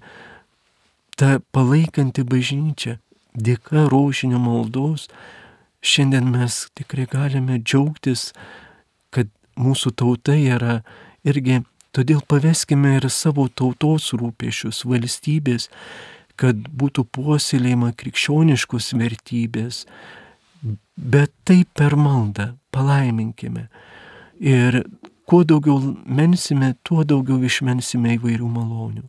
ta 1.17 1.37
palaikanti 1.53 2.25
bažnyčia, 2.25 2.97
dėka 3.37 3.87
rožinio 3.91 4.41
maldos. 4.41 5.07
Šiandien 5.85 6.31
mes 6.33 6.65
tikrai 6.75 7.05
galime 7.09 7.59
džiaugtis 7.61 8.31
mūsų 9.57 9.93
tauta 9.97 10.35
yra 10.37 10.81
irgi, 11.27 11.61
todėl 11.95 12.21
paveskime 12.29 12.97
ir 12.97 13.09
savo 13.13 13.47
tautos 13.49 14.11
rūpešius, 14.17 14.83
valstybės, 14.87 15.69
kad 16.37 16.69
būtų 16.79 17.07
puoselėjama 17.17 17.91
krikščioniškos 17.97 18.93
vertybės, 18.99 19.83
bet 20.97 21.33
tai 21.47 21.63
per 21.77 21.97
maldą 21.97 22.51
palaiminkime. 22.73 23.67
Ir 24.39 24.83
kuo 25.27 25.43
daugiau 25.43 25.81
mensime, 26.05 26.75
tuo 26.85 27.03
daugiau 27.07 27.41
išmensime 27.43 28.15
įvairių 28.17 28.49
malonių. 28.53 29.05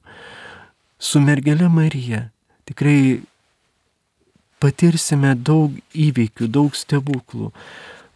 Su 0.99 1.21
mergelė 1.23 1.69
Marija 1.71 2.25
tikrai 2.69 3.21
patirsime 4.59 5.35
daug 5.37 5.77
įvykių, 5.95 6.49
daug 6.51 6.75
stebuklų. 6.75 7.53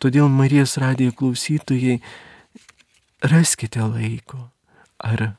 Todėl 0.02 0.26
Marijos 0.32 0.74
radijo 0.82 1.14
klausytojai, 1.14 2.00
raskite 3.22 3.84
laiko. 3.86 4.48
Ar 5.02 5.34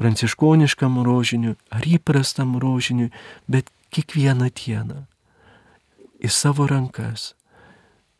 pranciškoniškam 0.00 1.00
rožiniui, 1.04 1.58
ar 1.68 1.84
įprastam 1.84 2.56
rožiniui, 2.62 3.10
bet 3.48 3.68
kiekvieną 3.92 4.48
dieną 4.56 5.04
į 6.20 6.30
savo 6.32 6.66
rankas 6.70 7.34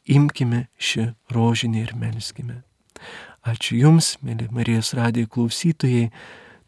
imkime 0.09 0.67
šį 0.81 1.11
rožinį 1.35 1.85
ir 1.85 1.95
melskime. 1.97 2.61
Ačiū 3.47 3.79
Jums, 3.81 4.19
mėly 4.21 4.51
Marijos 4.53 4.93
radijo 4.97 5.31
klausytojai, 5.33 6.11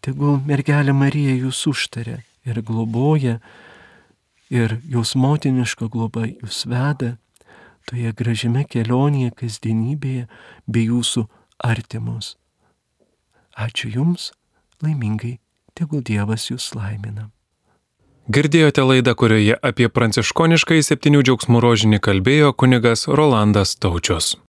tegul 0.04 0.38
mergelė 0.48 0.94
Marija 0.96 1.34
Jūs 1.36 1.66
užtarė 1.68 2.22
ir 2.48 2.62
globoja, 2.64 3.40
ir 4.48 4.78
Jūs 4.88 5.12
motiniška 5.20 5.90
globa 5.92 6.24
Jūs 6.30 6.64
veda 6.70 7.16
toje 7.88 8.12
gražiame 8.16 8.64
kelionėje, 8.64 9.34
kasdienybėje 9.36 10.28
bei 10.66 10.86
jūsų 10.88 11.26
artimus. 11.60 12.36
Ačiū 13.58 13.90
Jums, 13.92 14.30
laimingai, 14.82 15.38
tegul 15.78 16.02
Dievas 16.04 16.50
Jūs 16.50 16.72
laimina. 16.76 17.30
Girdėjote 18.32 18.84
laidą, 18.86 19.16
kurioje 19.18 19.56
apie 19.66 19.88
pranciškoniškai 19.90 20.78
septynių 20.86 21.24
džiaugsmų 21.26 21.62
rožinį 21.64 21.98
kalbėjo 22.06 22.52
kunigas 22.54 23.08
Rolandas 23.10 23.74
Taučius. 23.82 24.36